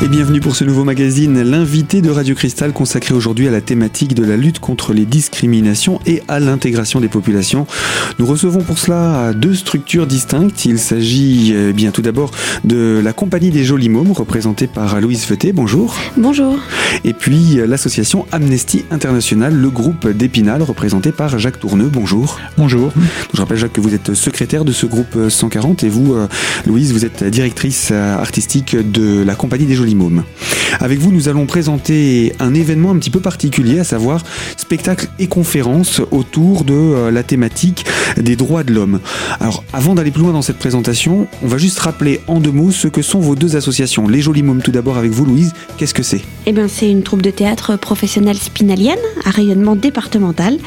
Et 0.00 0.06
bienvenue 0.06 0.38
pour 0.38 0.54
ce 0.54 0.62
nouveau 0.62 0.84
magazine, 0.84 1.42
l'invité 1.42 2.02
de 2.02 2.10
Radio 2.10 2.36
Cristal 2.36 2.72
consacré 2.72 3.14
aujourd'hui 3.14 3.48
à 3.48 3.50
la 3.50 3.60
thématique 3.60 4.14
de 4.14 4.24
la 4.24 4.36
lutte 4.36 4.60
contre 4.60 4.92
les 4.92 5.04
discriminations 5.04 5.98
et 6.06 6.22
à 6.28 6.38
l'intégration 6.38 7.00
des 7.00 7.08
populations. 7.08 7.66
Nous 8.20 8.26
recevons 8.26 8.60
pour 8.60 8.78
cela 8.78 9.32
deux 9.32 9.54
structures 9.54 10.06
distinctes. 10.06 10.64
Il 10.66 10.78
s'agit 10.78 11.52
eh 11.52 11.72
bien 11.72 11.90
tout 11.90 12.00
d'abord 12.00 12.30
de 12.62 13.00
la 13.02 13.12
Compagnie 13.12 13.50
des 13.50 13.64
Jolis 13.64 13.88
Mômes, 13.88 14.12
représentée 14.12 14.68
par 14.68 15.00
Louise 15.00 15.24
Feuté. 15.24 15.52
Bonjour. 15.52 15.96
Bonjour. 16.16 16.56
Et 17.02 17.12
puis 17.12 17.58
l'association 17.66 18.24
Amnesty 18.30 18.84
International, 18.92 19.52
le 19.52 19.68
groupe 19.68 20.06
d'Épinal, 20.06 20.62
représenté 20.62 21.10
par 21.10 21.40
Jacques 21.40 21.58
Tourneux. 21.58 21.90
Bonjour. 21.92 22.38
Bonjour. 22.56 22.92
Je 23.34 23.40
rappelle 23.40 23.58
Jacques 23.58 23.72
que 23.72 23.80
vous 23.80 23.94
êtes 23.94 24.14
secrétaire 24.14 24.64
de 24.64 24.70
ce 24.70 24.86
groupe 24.86 25.28
140 25.28 25.82
et 25.82 25.88
vous, 25.88 26.14
euh, 26.14 26.28
Louise, 26.66 26.92
vous 26.92 27.04
êtes 27.04 27.24
directrice 27.24 27.90
artistique 27.90 28.76
de 28.76 29.24
la 29.24 29.34
Compagnie 29.34 29.66
des 29.66 29.74
Jolis 29.74 29.87
avec 30.80 30.98
vous, 30.98 31.12
nous 31.12 31.28
allons 31.28 31.46
présenter 31.46 32.32
un 32.40 32.54
événement 32.54 32.90
un 32.90 32.98
petit 32.98 33.10
peu 33.10 33.20
particulier, 33.20 33.80
à 33.80 33.84
savoir 33.84 34.22
spectacle 34.56 35.08
et 35.18 35.26
conférence 35.26 36.00
autour 36.10 36.64
de 36.64 36.74
euh, 36.74 37.10
la 37.10 37.22
thématique 37.22 37.84
des 38.16 38.36
droits 38.36 38.64
de 38.64 38.72
l'homme. 38.72 39.00
Alors, 39.40 39.64
avant 39.72 39.94
d'aller 39.94 40.10
plus 40.10 40.22
loin 40.22 40.32
dans 40.32 40.42
cette 40.42 40.58
présentation, 40.58 41.26
on 41.42 41.48
va 41.48 41.58
juste 41.58 41.78
rappeler 41.78 42.20
en 42.26 42.40
deux 42.40 42.50
mots 42.50 42.70
ce 42.70 42.88
que 42.88 43.02
sont 43.02 43.20
vos 43.20 43.34
deux 43.34 43.56
associations. 43.56 44.08
Les 44.08 44.20
Jolis 44.20 44.42
Mômes, 44.42 44.62
tout 44.62 44.70
d'abord 44.70 44.98
avec 44.98 45.10
vous, 45.10 45.24
Louise. 45.24 45.52
Qu'est-ce 45.76 45.94
que 45.94 46.02
c'est? 46.02 46.20
Eh 46.46 46.52
bien, 46.52 46.68
c'est 46.68 46.90
une 46.90 47.02
troupe 47.02 47.22
de 47.22 47.30
théâtre 47.30 47.76
professionnelle 47.76 48.38
spinalienne 48.38 48.98
à 49.24 49.30
rayonnement 49.30 49.76
départemental, 49.76 50.58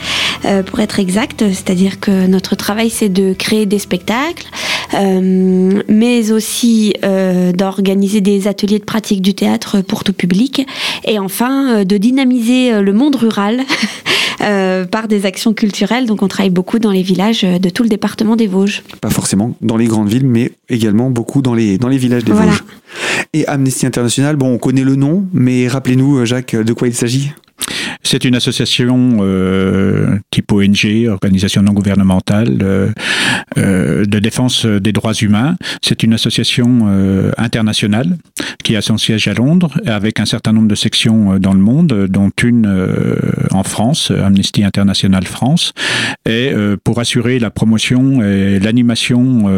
euh, 0.46 0.64
pour 0.64 0.80
être 0.80 1.00
exact. 1.00 1.44
C'est-à-dire 1.50 2.00
que 2.00 2.28
notre 2.28 2.56
travail, 2.56 2.90
c'est 2.90 3.10
de 3.10 3.34
créer 3.34 3.66
des 3.66 3.80
spectacles, 3.80 4.48
mais 4.94 6.32
aussi 6.32 6.94
d'organiser 7.54 8.22
des 8.22 8.48
ateliers 8.48 8.80
de 8.80 8.86
pratique 8.86 9.22
du 9.22 9.34
théâtre 9.34 9.82
pour 9.82 10.04
tout 10.04 10.14
public, 10.14 10.66
et 11.06 11.20
enfin 11.20 11.82
euh, 11.82 11.84
de 11.84 11.98
dynamiser 11.98 12.74
euh, 12.74 12.82
le 12.82 12.94
monde 12.94 13.16
rural 13.16 13.62
euh, 14.42 14.86
par 14.86 15.08
des 15.08 15.26
actions 15.26 15.54
culturelles. 15.54 16.06
Donc 16.06 16.24
on 16.24 16.28
travaille 16.28 16.50
beaucoup 16.52 16.80
dans 16.80 16.92
les 16.92 17.02
villages 17.02 17.42
de 17.42 17.70
tout 17.70 17.84
le 17.84 17.90
département 17.90 18.36
des 18.36 18.48
Vosges. 18.48 18.84
Pas 19.02 19.10
forcément 19.10 19.56
dans 19.62 19.78
les 19.78 19.88
grandes 19.88 20.10
villes, 20.10 20.28
mais 20.28 20.52
également 20.70 21.10
beaucoup 21.10 21.42
dans 21.42 21.54
les, 21.54 21.78
dans 21.78 21.88
les 21.88 21.98
villages 21.98 22.24
des 22.24 22.32
Vosges. 22.32 22.64
Et 23.34 23.48
Amnesty 23.48 23.86
International, 23.86 24.36
bon, 24.36 24.54
on 24.54 24.58
connaît 24.58 24.84
le 24.84 24.96
nom, 24.96 25.26
mais 25.34 25.68
rappelez-nous, 25.68 26.26
Jacques, 26.26 26.56
de 26.56 26.74
quoi 26.74 26.88
il 26.88 26.94
s'agit? 26.94 27.32
C'est 28.04 28.26
une 28.26 28.36
association 28.36 29.18
euh, 29.22 30.18
type 30.32 30.52
ONG, 30.52 31.08
organisation 31.08 31.62
non 31.62 31.74
gouvernementale, 31.74 32.60
euh, 32.62 32.90
euh, 33.58 34.06
de 34.06 34.20
défense 34.20 34.66
des 34.66 34.92
droits 34.92 35.14
humains. 35.14 35.56
C'est 35.82 36.04
une 36.04 36.14
association 36.14 36.88
euh, 36.88 37.32
internationale 37.38 38.18
qui 38.64 38.76
a 38.76 38.82
son 38.82 38.98
siège 38.98 39.28
à 39.28 39.34
Londres, 39.34 39.72
avec 39.86 40.20
un 40.20 40.26
certain 40.26 40.52
nombre 40.52 40.68
de 40.68 40.76
sections 40.76 41.40
dans 41.40 41.54
le 41.54 41.60
monde, 41.60 42.08
dont 42.10 42.32
une 42.44 42.70
en 43.52 43.64
France, 43.64 44.12
Amnesty 44.12 44.64
International 44.64 45.26
France, 45.26 45.74
et 46.28 46.54
pour 46.84 47.00
assurer 47.00 47.40
la 47.40 47.50
promotion 47.50 48.22
et 48.22 48.60
l'animation 48.60 49.50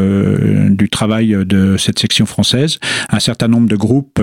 du 0.70 0.90
travail 0.90 1.36
de 1.46 1.76
cette 1.76 2.00
section 2.00 2.26
française, 2.26 2.80
un 3.10 3.20
certain 3.20 3.50
nombre 3.50 3.68
de 3.68 3.76
groupes 3.76 4.22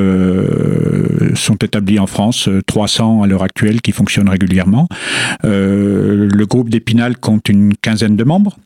sont 1.34 1.56
établis 1.56 1.98
en 1.98 2.06
France, 2.06 2.48
300 2.66 3.22
à 3.22 3.26
l'heure 3.26 3.42
actuelle, 3.42 3.82
qui 3.82 3.92
fonctionnent 3.92 4.09
régulièrement. 4.18 4.88
Euh, 5.44 6.28
le 6.32 6.46
groupe 6.46 6.70
d'Épinal 6.70 7.16
compte 7.16 7.48
une 7.48 7.74
quinzaine 7.76 8.16
de 8.16 8.24
membres. 8.24 8.56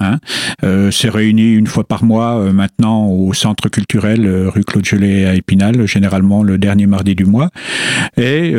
Hein, 0.00 0.18
euh, 0.64 0.90
s'est 0.90 1.08
réuni 1.08 1.54
une 1.54 1.66
fois 1.66 1.84
par 1.84 2.04
mois 2.04 2.38
euh, 2.38 2.52
maintenant 2.52 3.08
au 3.08 3.32
centre 3.32 3.68
culturel 3.68 4.26
euh, 4.26 4.50
rue 4.50 4.64
Claude 4.64 4.84
Gelée 4.84 5.24
à 5.24 5.34
Épinal, 5.34 5.86
généralement 5.86 6.42
le 6.42 6.58
dernier 6.58 6.86
mardi 6.86 7.14
du 7.14 7.24
mois. 7.24 7.48
Et 8.16 8.54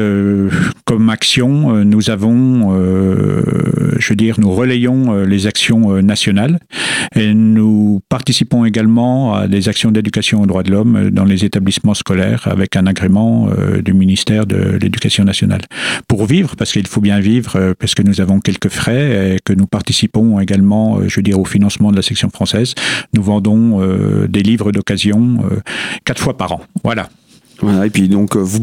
comme 0.86 1.10
action, 1.10 1.84
nous 1.84 2.10
avons, 2.10 2.72
je 2.74 4.10
veux 4.10 4.16
dire, 4.16 4.40
nous 4.40 4.52
relayons 4.52 5.24
les 5.24 5.48
actions 5.48 6.02
nationales 6.02 6.60
et 7.16 7.34
nous 7.34 8.02
participons 8.10 8.66
également 8.66 9.36
à 9.36 9.48
des 9.48 9.70
actions 9.70 9.92
d'éducation 9.92 10.42
aux 10.42 10.46
droits 10.46 10.64
de 10.64 10.72
l'homme 10.72 11.10
dans 11.12 11.26
les 11.26 11.46
établissements 11.46 11.94
scolaires 11.94 12.48
avec 12.50 12.76
un 12.76 12.86
agrément 12.86 13.50
du 13.84 13.94
ministère 13.94 14.46
de 14.46 14.78
l'Éducation 14.82 15.24
nationale. 15.24 15.62
Pour 16.08 16.26
vivre, 16.30 16.56
parce 16.56 16.72
qu'il 16.72 16.88
faut 16.88 17.02
bien 17.02 17.20
vivre, 17.20 17.74
parce 17.80 17.96
que 17.96 18.04
nous 18.04 18.22
avons 18.22 18.40
quelques 18.40 18.70
frais 18.70 19.36
et 19.36 19.40
que 19.44 19.54
nous 19.54 19.68
participons 19.68 20.40
également, 20.40 21.08
je 21.08 21.20
dire, 21.22 21.40
au 21.40 21.46
financement 21.46 21.92
de 21.92 21.96
la 21.96 22.02
section 22.02 22.30
française. 22.30 22.76
Nous 23.14 23.24
vendons 23.24 23.82
euh, 23.82 24.28
des 24.28 24.44
livres 24.44 24.72
d'occasion 24.72 25.40
euh, 25.44 25.60
quatre 26.06 26.22
fois 26.22 26.38
par 26.38 26.54
an. 26.54 26.62
Voilà. 26.84 27.10
Et 27.86 27.90
puis 27.90 28.08
donc 28.08 28.36
euh, 28.36 28.40
vous, 28.40 28.60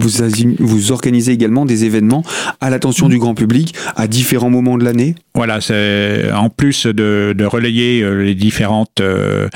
vous, 0.59 0.93
organisez 0.93 1.33
également 1.33 1.65
des 1.67 1.84
événements 1.84 2.23
à 2.61 2.71
l'attention 2.71 3.09
du 3.09 3.19
grand 3.19 3.34
public 3.34 3.75
à 3.95 4.07
différents 4.07 4.51
moments 4.51 4.79
de 4.79 4.84
l'année 4.84 5.15
Voilà, 5.34 5.61
c'est 5.61 6.31
en 6.33 6.49
plus 6.49 6.87
de, 6.87 7.34
relayer 7.45 8.03
euh, 8.03 8.23
les 8.23 8.34
différentes, 8.34 9.01
euh, 9.01 9.49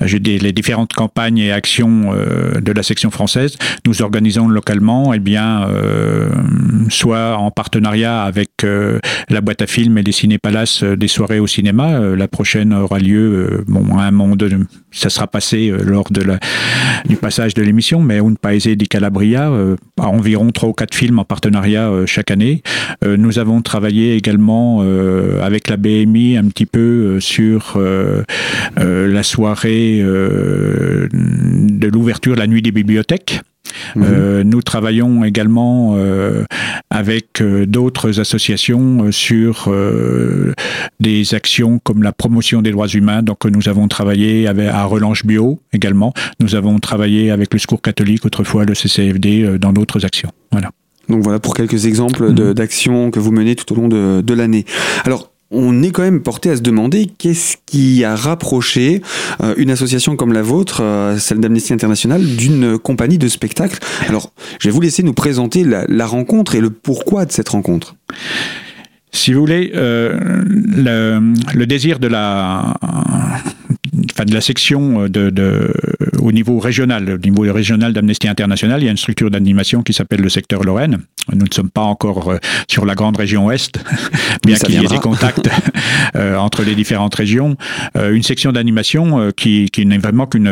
les 0.00 0.52
différentes 0.52 0.92
campagnes 0.92 1.38
et 1.38 1.52
actions 1.52 2.12
de 2.60 2.72
la 2.72 2.82
section 2.82 3.10
française, 3.10 3.56
nous 3.86 4.02
organisons 4.02 4.48
localement, 4.48 5.12
et 5.12 5.16
eh 5.16 5.20
bien, 5.20 5.68
soit 6.88 7.36
en 7.36 7.50
partenariat 7.50 8.22
avec 8.22 8.50
la 8.62 9.40
boîte 9.40 9.62
à 9.62 9.66
films 9.66 9.98
et 9.98 10.02
les 10.02 10.12
Ciné-Palaces 10.12 10.82
des 10.82 11.08
soirées 11.08 11.40
au 11.40 11.46
cinéma. 11.46 11.98
la 12.00 12.28
prochaine 12.28 12.72
aura 12.72 12.98
lieu, 12.98 13.64
bon, 13.66 13.98
à 13.98 14.04
un 14.04 14.10
moment 14.10 14.36
ça 14.90 15.10
sera 15.10 15.26
passé 15.26 15.72
lors 15.84 16.10
de 16.10 16.22
la, 16.22 16.38
du 17.08 17.16
passage 17.16 17.54
de 17.54 17.62
l'émission, 17.62 18.00
mais 18.02 18.20
un 18.20 18.34
Calabria, 18.86 19.50
euh, 19.50 19.76
à 20.00 20.08
environ 20.08 20.50
trois 20.50 20.68
ou 20.68 20.72
quatre 20.72 20.94
films 20.94 21.18
en 21.18 21.24
partenariat 21.24 21.88
euh, 21.88 22.06
chaque 22.06 22.30
année. 22.30 22.62
Euh, 23.04 23.16
nous 23.16 23.38
avons 23.38 23.62
travaillé 23.62 24.16
également 24.16 24.80
avec 25.42 25.68
la 25.68 25.76
BMI 25.76 26.36
un 26.36 26.48
petit 26.48 26.66
peu 26.66 27.20
sur 27.20 27.78
la 28.76 29.22
soirée 29.22 30.00
de 30.00 31.08
l'ouverture 31.88 32.34
de 32.34 32.40
la 32.40 32.46
nuit 32.46 32.62
des 32.62 32.72
bibliothèques. 32.72 33.40
Mhm. 33.94 34.04
Euh, 34.04 34.44
nous 34.44 34.62
travaillons 34.62 35.24
également 35.24 35.94
euh, 35.96 36.44
avec 36.90 37.40
euh, 37.40 37.66
d'autres 37.66 38.20
associations 38.20 39.10
sur 39.12 39.72
des 41.00 41.34
actions 41.34 41.78
comme 41.78 42.02
la 42.02 42.12
promotion 42.12 42.62
des 42.62 42.70
droits 42.70 42.88
humains. 42.88 43.22
Donc 43.22 43.44
nous 43.44 43.68
avons 43.68 43.88
travaillé 43.88 44.46
avec, 44.46 44.68
à 44.68 44.84
Relanche 44.84 45.24
Bio 45.24 45.60
également. 45.72 46.12
Nous 46.40 46.54
avons 46.54 46.78
travaillé 46.78 47.30
avec 47.30 47.52
le 47.52 47.58
Secours 47.58 47.82
catholique, 47.82 48.24
autrefois 48.24 48.64
le 48.64 48.74
CCFD, 48.74 49.58
dans 49.58 49.72
d'autres 49.72 50.04
actions. 50.04 50.30
Voilà. 50.52 50.70
Donc 51.08 51.22
voilà 51.22 51.38
pour 51.38 51.54
quelques 51.54 51.86
exemples 51.86 52.30
mhm. 52.30 52.54
d'actions 52.54 53.10
que 53.10 53.20
vous 53.20 53.32
menez 53.32 53.54
tout 53.54 53.72
au 53.72 53.76
long 53.76 53.88
de, 53.88 54.20
de 54.20 54.34
l'année. 54.34 54.64
Alors 55.04 55.30
on 55.50 55.82
est 55.82 55.90
quand 55.90 56.02
même 56.02 56.22
porté 56.22 56.50
à 56.50 56.56
se 56.56 56.60
demander 56.60 57.06
qu'est-ce 57.06 57.56
qui 57.66 58.04
a 58.04 58.16
rapproché 58.16 59.02
euh, 59.42 59.54
une 59.56 59.70
association 59.70 60.16
comme 60.16 60.32
la 60.32 60.42
vôtre, 60.42 60.82
euh, 60.82 61.18
celle 61.18 61.38
d'Amnesty 61.38 61.72
International, 61.72 62.24
d'une 62.24 62.78
compagnie 62.78 63.18
de 63.18 63.28
spectacle. 63.28 63.78
Alors, 64.08 64.32
je 64.58 64.68
vais 64.68 64.72
vous 64.72 64.80
laisser 64.80 65.02
nous 65.02 65.14
présenter 65.14 65.64
la, 65.64 66.06
rencontre 66.06 66.54
et 66.54 66.60
le 66.60 66.70
pourquoi 66.70 67.24
de 67.26 67.32
cette 67.32 67.48
rencontre. 67.48 67.96
Si 69.12 69.32
vous 69.32 69.40
voulez, 69.40 69.72
euh, 69.74 70.42
le, 70.46 71.64
désir 71.64 71.98
de 71.98 72.06
la, 72.06 72.74
enfin 74.12 74.24
de 74.24 74.34
la 74.34 74.40
section 74.40 75.08
de, 75.08 75.72
au 76.20 76.32
niveau 76.32 76.58
régional, 76.58 77.10
au 77.10 77.18
niveau 77.18 77.42
régional 77.52 77.92
d'Amnesty 77.92 78.28
International, 78.28 78.82
il 78.82 78.86
y 78.86 78.88
a 78.88 78.90
une 78.90 78.96
structure 78.96 79.30
d'animation 79.30 79.82
qui 79.82 79.92
s'appelle 79.92 80.20
le 80.20 80.28
secteur 80.28 80.64
Lorraine. 80.64 80.98
Nous 81.32 81.46
ne 81.46 81.52
sommes 81.52 81.70
pas 81.70 81.82
encore 81.82 82.30
euh, 82.30 82.38
sur 82.68 82.86
la 82.86 82.94
grande 82.94 83.16
région 83.16 83.46
Ouest, 83.46 83.80
bien 84.44 84.56
qu'il 84.56 84.80
y 84.80 84.84
ait 84.84 84.88
des 84.88 84.98
contacts 84.98 85.50
euh, 86.16 86.36
entre 86.36 86.62
les 86.62 86.74
différentes 86.74 87.14
régions. 87.14 87.56
Euh, 87.96 88.12
une 88.12 88.22
section 88.22 88.52
d'animation 88.52 89.30
qui, 89.36 89.68
qui 89.70 89.86
n'est 89.86 89.98
vraiment 89.98 90.26
qu'une 90.26 90.46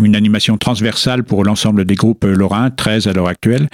une, 0.00 0.16
animation 0.16 0.56
transversale 0.56 1.24
pour 1.24 1.44
l'ensemble 1.44 1.84
des 1.84 1.94
groupes 1.94 2.24
lorrains, 2.24 2.70
13 2.70 3.06
à 3.06 3.12
l'heure 3.12 3.28
actuelle. 3.28 3.68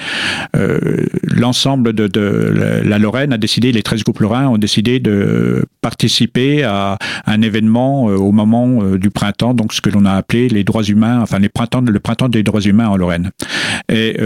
L'ensemble 1.22 1.93
de, 1.93 2.08
de, 2.08 2.82
la 2.84 2.98
Lorraine 2.98 3.32
a 3.32 3.38
décidé, 3.38 3.70
les 3.70 3.82
13 3.82 4.02
groupes 4.02 4.19
lorrains 4.19 4.48
ont 4.48 4.58
décidé 4.58 4.98
de 4.98 5.64
participer 5.82 6.64
à 6.64 6.98
un 7.26 7.43
événement 7.43 8.05
au 8.05 8.32
moment 8.32 8.42
du 8.47 9.11
printemps, 9.11 9.55
donc 9.55 9.73
ce 9.73 9.81
que 9.81 9.91
l'on 9.91 10.05
a 10.05 10.12
appelé 10.12 10.49
les 10.49 10.65
droits 10.65 10.85
humains, 10.85 11.21
enfin 11.21 11.39
les 11.39 11.49
printemps, 11.49 11.81
le 11.81 12.00
printemps 12.00 12.29
des 12.29 12.43
droits 12.43 12.61
humains 12.61 12.89
en 12.89 12.97
Lorraine. 12.97 13.31
Et 13.89 14.17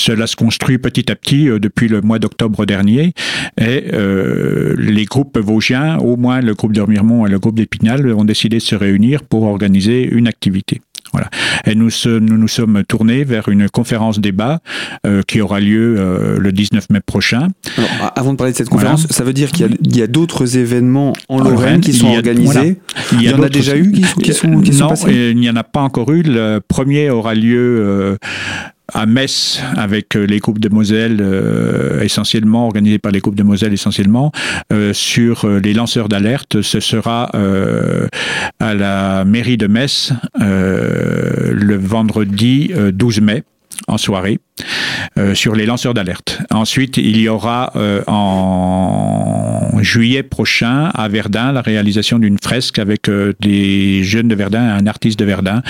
cela 0.00 0.26
se 0.26 0.34
construit 0.34 0.78
petit 0.78 1.10
à 1.12 1.16
petit 1.16 1.48
euh, 1.48 1.58
depuis 1.58 1.88
le 1.88 2.00
mois 2.00 2.18
d'octobre 2.18 2.64
dernier. 2.66 3.12
Et 3.58 3.84
euh, 3.92 4.74
les 4.78 5.04
groupes 5.04 5.38
vosgiens, 5.38 5.98
au 5.98 6.16
moins 6.16 6.40
le 6.40 6.54
groupe 6.54 6.72
de 6.72 6.80
et 6.80 7.30
le 7.30 7.38
groupe 7.38 7.54
d'Épinal, 7.54 8.12
ont 8.14 8.24
décidé 8.24 8.56
de 8.56 8.62
se 8.62 8.74
réunir 8.74 9.22
pour 9.22 9.44
organiser 9.44 10.02
une 10.02 10.26
activité. 10.26 10.80
Voilà. 11.12 11.28
Et 11.66 11.74
nous 11.74 11.90
nous, 12.06 12.38
nous 12.38 12.48
sommes 12.48 12.84
tournés 12.84 13.24
vers 13.24 13.48
une 13.48 13.68
conférence 13.68 14.20
débat 14.20 14.60
euh, 15.06 15.22
qui 15.26 15.40
aura 15.40 15.60
lieu 15.60 15.96
euh, 15.98 16.38
le 16.38 16.52
19 16.52 16.90
mai 16.90 17.00
prochain. 17.00 17.48
Alors, 17.76 18.12
avant 18.16 18.32
de 18.32 18.36
parler 18.38 18.52
de 18.52 18.56
cette 18.56 18.68
conférence, 18.68 19.06
ça 19.08 19.24
veut 19.24 19.32
dire 19.32 19.50
qu'il 19.50 19.76
y 19.96 20.02
a, 20.02 20.06
d'autres 20.06 20.56
événements 20.56 21.12
en, 21.28 21.40
Lorraine, 21.40 21.80
qui 21.80 21.92
sont 21.92 22.08
organisés. 22.08 22.78
Il 23.12 23.22
y, 23.22 23.32
en 23.32 23.42
a 23.42 23.48
déjà 23.48 23.76
eu 23.76 23.92
qui, 23.92 24.02
qui 24.22 24.32
sont, 24.32 24.60
qui 24.60 24.72
non, 24.72 24.88
passés 24.88 25.30
il 25.30 25.36
n'y 25.36 25.50
en 25.50 25.56
a 25.56 25.64
pas 25.64 25.80
encore 25.80 26.10
eu. 26.12 26.22
Le 26.22 26.60
premier 26.60 27.10
aura 27.10 27.34
lieu 27.34 27.80
euh, 27.80 28.16
à 28.94 29.06
Metz 29.06 29.62
avec 29.76 30.16
euh, 30.16 30.24
les 30.24 30.40
coupes 30.40 30.58
de 30.58 30.68
Moselle 30.68 31.18
euh, 31.20 32.02
essentiellement 32.02 32.66
organisées 32.66 32.98
par 32.98 33.12
les 33.12 33.20
coupes 33.20 33.34
de 33.34 33.42
Moselle 33.42 33.72
essentiellement 33.72 34.32
euh, 34.72 34.92
sur 34.92 35.48
les 35.48 35.74
lanceurs 35.74 36.08
d'alerte. 36.08 36.62
Ce 36.62 36.80
sera 36.80 37.30
à 38.58 38.74
la 38.74 39.24
mairie 39.24 39.56
de 39.56 39.66
Metz 39.66 40.12
le 40.38 41.76
vendredi 41.76 42.72
12 42.92 43.20
mai 43.20 43.44
en 43.88 43.98
soirée 43.98 44.38
euh, 45.18 45.34
sur 45.34 45.54
les 45.54 45.66
lanceurs 45.66 45.94
d'alerte. 45.94 46.40
Ensuite, 46.50 46.96
il 46.96 47.16
y 47.18 47.28
aura 47.28 47.72
euh, 47.76 48.02
juillet 49.82 50.22
prochain 50.22 50.90
à 50.94 51.08
Verdun 51.08 51.52
la 51.52 51.62
réalisation 51.62 52.18
d'une 52.18 52.38
fresque 52.42 52.78
avec 52.78 53.08
euh, 53.08 53.32
des 53.40 54.02
jeunes 54.04 54.28
de 54.28 54.34
Verdun, 54.34 54.62
un 54.62 54.86
artiste 54.86 55.18
de 55.18 55.24
Verdun 55.24 55.62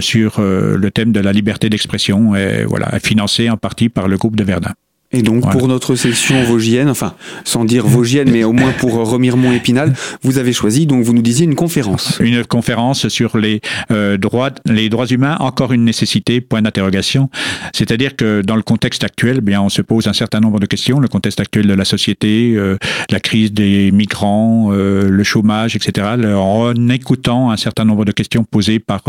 sur 0.00 0.40
le 0.40 0.90
thème 0.90 1.12
de 1.12 1.20
la 1.20 1.32
liberté 1.32 1.68
d'expression, 1.68 2.34
et 2.34 2.64
voilà, 2.64 2.98
financé 3.00 3.50
en 3.50 3.56
partie 3.56 3.88
par 3.88 4.08
le 4.08 4.16
groupe 4.16 4.36
de 4.36 4.44
Verdun. 4.44 4.72
Et 5.14 5.22
donc 5.22 5.48
pour 5.50 5.68
notre 5.68 5.94
section 5.94 6.42
vosgienne, 6.42 6.88
enfin 6.88 7.14
sans 7.44 7.64
dire 7.64 7.86
vosgienne, 7.86 8.30
mais 8.30 8.42
au 8.42 8.52
moins 8.52 8.72
pour 8.72 8.94
Remiremont 8.94 9.52
Épinal, 9.52 9.94
vous 10.22 10.38
avez 10.38 10.52
choisi 10.52 10.86
donc 10.86 11.04
vous 11.04 11.12
nous 11.12 11.22
disiez 11.22 11.44
une 11.44 11.54
conférence. 11.54 12.18
Une 12.20 12.44
conférence 12.44 13.08
sur 13.08 13.38
les 13.38 13.60
euh, 13.92 14.16
droits 14.16 14.50
les 14.66 14.88
droits 14.88 15.06
humains, 15.06 15.36
encore 15.38 15.72
une 15.72 15.84
nécessité 15.84 16.40
point 16.40 16.62
d'interrogation. 16.62 17.30
C'est-à-dire 17.72 18.16
que 18.16 18.42
dans 18.42 18.56
le 18.56 18.62
contexte 18.62 19.04
actuel, 19.04 19.36
eh 19.38 19.40
bien 19.40 19.62
on 19.62 19.68
se 19.68 19.82
pose 19.82 20.08
un 20.08 20.12
certain 20.12 20.40
nombre 20.40 20.58
de 20.58 20.66
questions, 20.66 20.98
le 20.98 21.08
contexte 21.08 21.38
actuel 21.38 21.66
de 21.66 21.74
la 21.74 21.84
société, 21.84 22.54
euh, 22.56 22.76
la 23.10 23.20
crise 23.20 23.52
des 23.52 23.92
migrants, 23.92 24.70
euh, 24.72 25.08
le 25.08 25.22
chômage, 25.22 25.76
etc. 25.76 26.08
En 26.34 26.88
écoutant 26.88 27.50
un 27.50 27.56
certain 27.56 27.84
nombre 27.84 28.04
de 28.04 28.12
questions 28.12 28.44
posées 28.44 28.80
par 28.80 29.02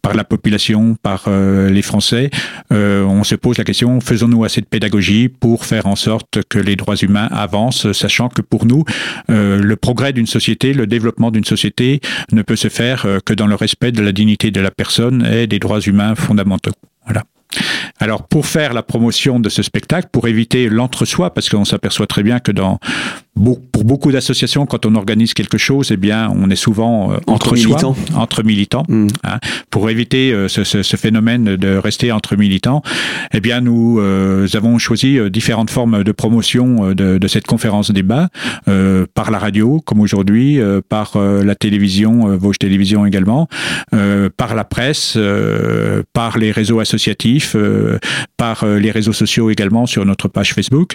par 0.00 0.14
la 0.14 0.24
population, 0.24 0.96
par 1.02 1.28
les 1.28 1.82
Français, 1.82 2.30
on 2.70 3.24
se 3.24 3.34
pose 3.34 3.58
la 3.58 3.64
question 3.64 4.00
faisons-nous 4.00 4.44
assez 4.44 4.60
de 4.60 4.66
pédagogie 4.66 5.28
pour 5.40 5.64
faire 5.64 5.86
en 5.86 5.96
sorte 5.96 6.40
que 6.48 6.58
les 6.58 6.76
droits 6.76 6.96
humains 6.96 7.28
avancent, 7.30 7.92
sachant 7.92 8.28
que 8.28 8.42
pour 8.42 8.66
nous, 8.66 8.84
euh, 9.30 9.58
le 9.58 9.76
progrès 9.76 10.12
d'une 10.12 10.26
société, 10.26 10.72
le 10.72 10.86
développement 10.86 11.30
d'une 11.30 11.44
société 11.44 12.00
ne 12.32 12.42
peut 12.42 12.56
se 12.56 12.68
faire 12.68 13.06
euh, 13.06 13.18
que 13.24 13.34
dans 13.34 13.46
le 13.46 13.54
respect 13.54 13.92
de 13.92 14.02
la 14.02 14.12
dignité 14.12 14.50
de 14.50 14.60
la 14.60 14.70
personne 14.70 15.26
et 15.26 15.46
des 15.46 15.58
droits 15.58 15.80
humains 15.80 16.14
fondamentaux. 16.14 16.72
Voilà. 17.04 17.24
Alors 17.98 18.26
pour 18.26 18.46
faire 18.46 18.72
la 18.72 18.82
promotion 18.82 19.38
de 19.38 19.48
ce 19.48 19.62
spectacle, 19.62 20.08
pour 20.10 20.26
éviter 20.28 20.68
l'entre-soi, 20.68 21.32
parce 21.32 21.48
qu'on 21.48 21.64
s'aperçoit 21.64 22.06
très 22.06 22.22
bien 22.22 22.40
que 22.40 22.52
dans 22.52 22.78
pour 23.34 23.84
beaucoup 23.84 24.12
d'associations, 24.12 24.64
quand 24.64 24.86
on 24.86 24.94
organise 24.94 25.34
quelque 25.34 25.58
chose, 25.58 25.90
eh 25.90 25.96
bien, 25.96 26.32
on 26.34 26.50
est 26.50 26.56
souvent 26.56 27.12
euh, 27.12 27.16
entre, 27.26 27.54
militants. 27.54 27.96
entre 28.14 28.44
militants. 28.44 28.84
Hein. 28.88 29.38
Pour 29.70 29.90
éviter 29.90 30.32
euh, 30.32 30.46
ce, 30.48 30.62
ce, 30.62 30.82
ce, 30.82 30.96
phénomène 30.96 31.56
de 31.56 31.76
rester 31.76 32.12
entre 32.12 32.36
militants, 32.36 32.82
eh 33.32 33.40
bien, 33.40 33.60
nous 33.60 33.98
euh, 33.98 34.46
avons 34.54 34.78
choisi 34.78 35.18
différentes 35.30 35.70
formes 35.70 36.04
de 36.04 36.12
promotion 36.12 36.94
de, 36.94 37.18
de 37.18 37.28
cette 37.28 37.46
conférence 37.46 37.90
débat 37.90 38.28
par 39.14 39.30
la 39.30 39.38
radio, 39.38 39.80
comme 39.80 40.00
aujourd'hui, 40.00 40.60
par 40.88 41.18
la 41.18 41.54
télévision, 41.54 42.36
Vosges 42.36 42.58
Télévision 42.58 43.04
également, 43.06 43.48
par 44.36 44.54
la 44.54 44.64
presse, 44.64 45.18
par 46.12 46.38
les 46.38 46.52
réseaux 46.52 46.80
associatifs, 46.80 47.56
par 48.36 48.64
les 48.66 48.90
réseaux 48.90 49.12
sociaux 49.12 49.50
également 49.50 49.86
sur 49.86 50.04
notre 50.04 50.28
page 50.28 50.54
Facebook, 50.54 50.94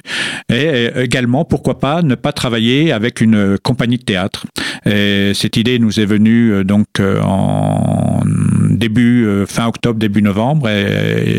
et 0.49 0.89
également, 0.95 1.45
pourquoi 1.45 1.79
pas, 1.79 2.01
ne 2.01 2.15
pas 2.15 2.28
travailler 2.31 2.91
avec 2.91 3.21
une 3.21 3.57
compagnie 3.61 3.97
de 3.97 4.03
théâtre. 4.03 4.45
Et 4.85 5.33
cette 5.33 5.57
idée 5.57 5.79
nous 5.79 5.99
est 5.99 6.05
venue 6.05 6.53
euh, 6.53 6.63
donc 6.63 6.87
euh, 6.99 7.21
en 7.21 8.21
début 8.69 9.25
euh, 9.25 9.45
fin 9.45 9.67
octobre 9.67 9.99
début 9.99 10.21
novembre 10.21 10.69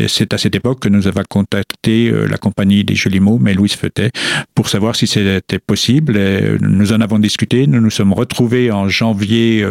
c'est 0.07 0.33
à 0.33 0.37
cette 0.37 0.55
époque 0.55 0.79
que 0.81 0.89
nous 0.89 1.07
avons 1.07 1.23
contacté 1.27 2.11
la 2.29 2.37
compagnie 2.37 2.83
des 2.83 2.95
jolis 2.95 3.19
mots 3.19 3.39
mais 3.41 3.53
Louise 3.53 3.73
Feutet 3.73 4.11
pour 4.55 4.69
savoir 4.69 4.95
si 4.95 5.07
c'était 5.07 5.59
possible 5.59 6.19
nous 6.61 6.93
en 6.93 7.01
avons 7.01 7.19
discuté 7.19 7.67
nous 7.67 7.79
nous 7.79 7.89
sommes 7.89 8.13
retrouvés 8.13 8.71
en 8.71 8.89
janvier 8.89 9.65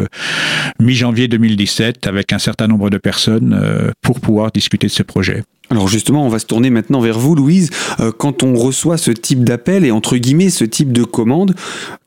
mi-janvier 0.80 1.28
2017 1.28 2.06
avec 2.06 2.32
un 2.32 2.38
certain 2.38 2.66
nombre 2.66 2.90
de 2.90 2.98
personnes 2.98 3.92
pour 4.02 4.20
pouvoir 4.20 4.50
discuter 4.52 4.86
de 4.86 4.92
ce 4.92 5.02
projet. 5.02 5.42
Alors 5.70 5.86
justement, 5.86 6.26
on 6.26 6.28
va 6.28 6.40
se 6.40 6.46
tourner 6.46 6.68
maintenant 6.68 7.00
vers 7.00 7.18
vous, 7.18 7.36
Louise. 7.36 7.70
Euh, 8.00 8.10
quand 8.10 8.42
on 8.42 8.54
reçoit 8.54 8.98
ce 8.98 9.12
type 9.12 9.44
d'appel 9.44 9.84
et 9.84 9.92
entre 9.92 10.16
guillemets 10.16 10.50
ce 10.50 10.64
type 10.64 10.92
de 10.92 11.04
commande, 11.04 11.54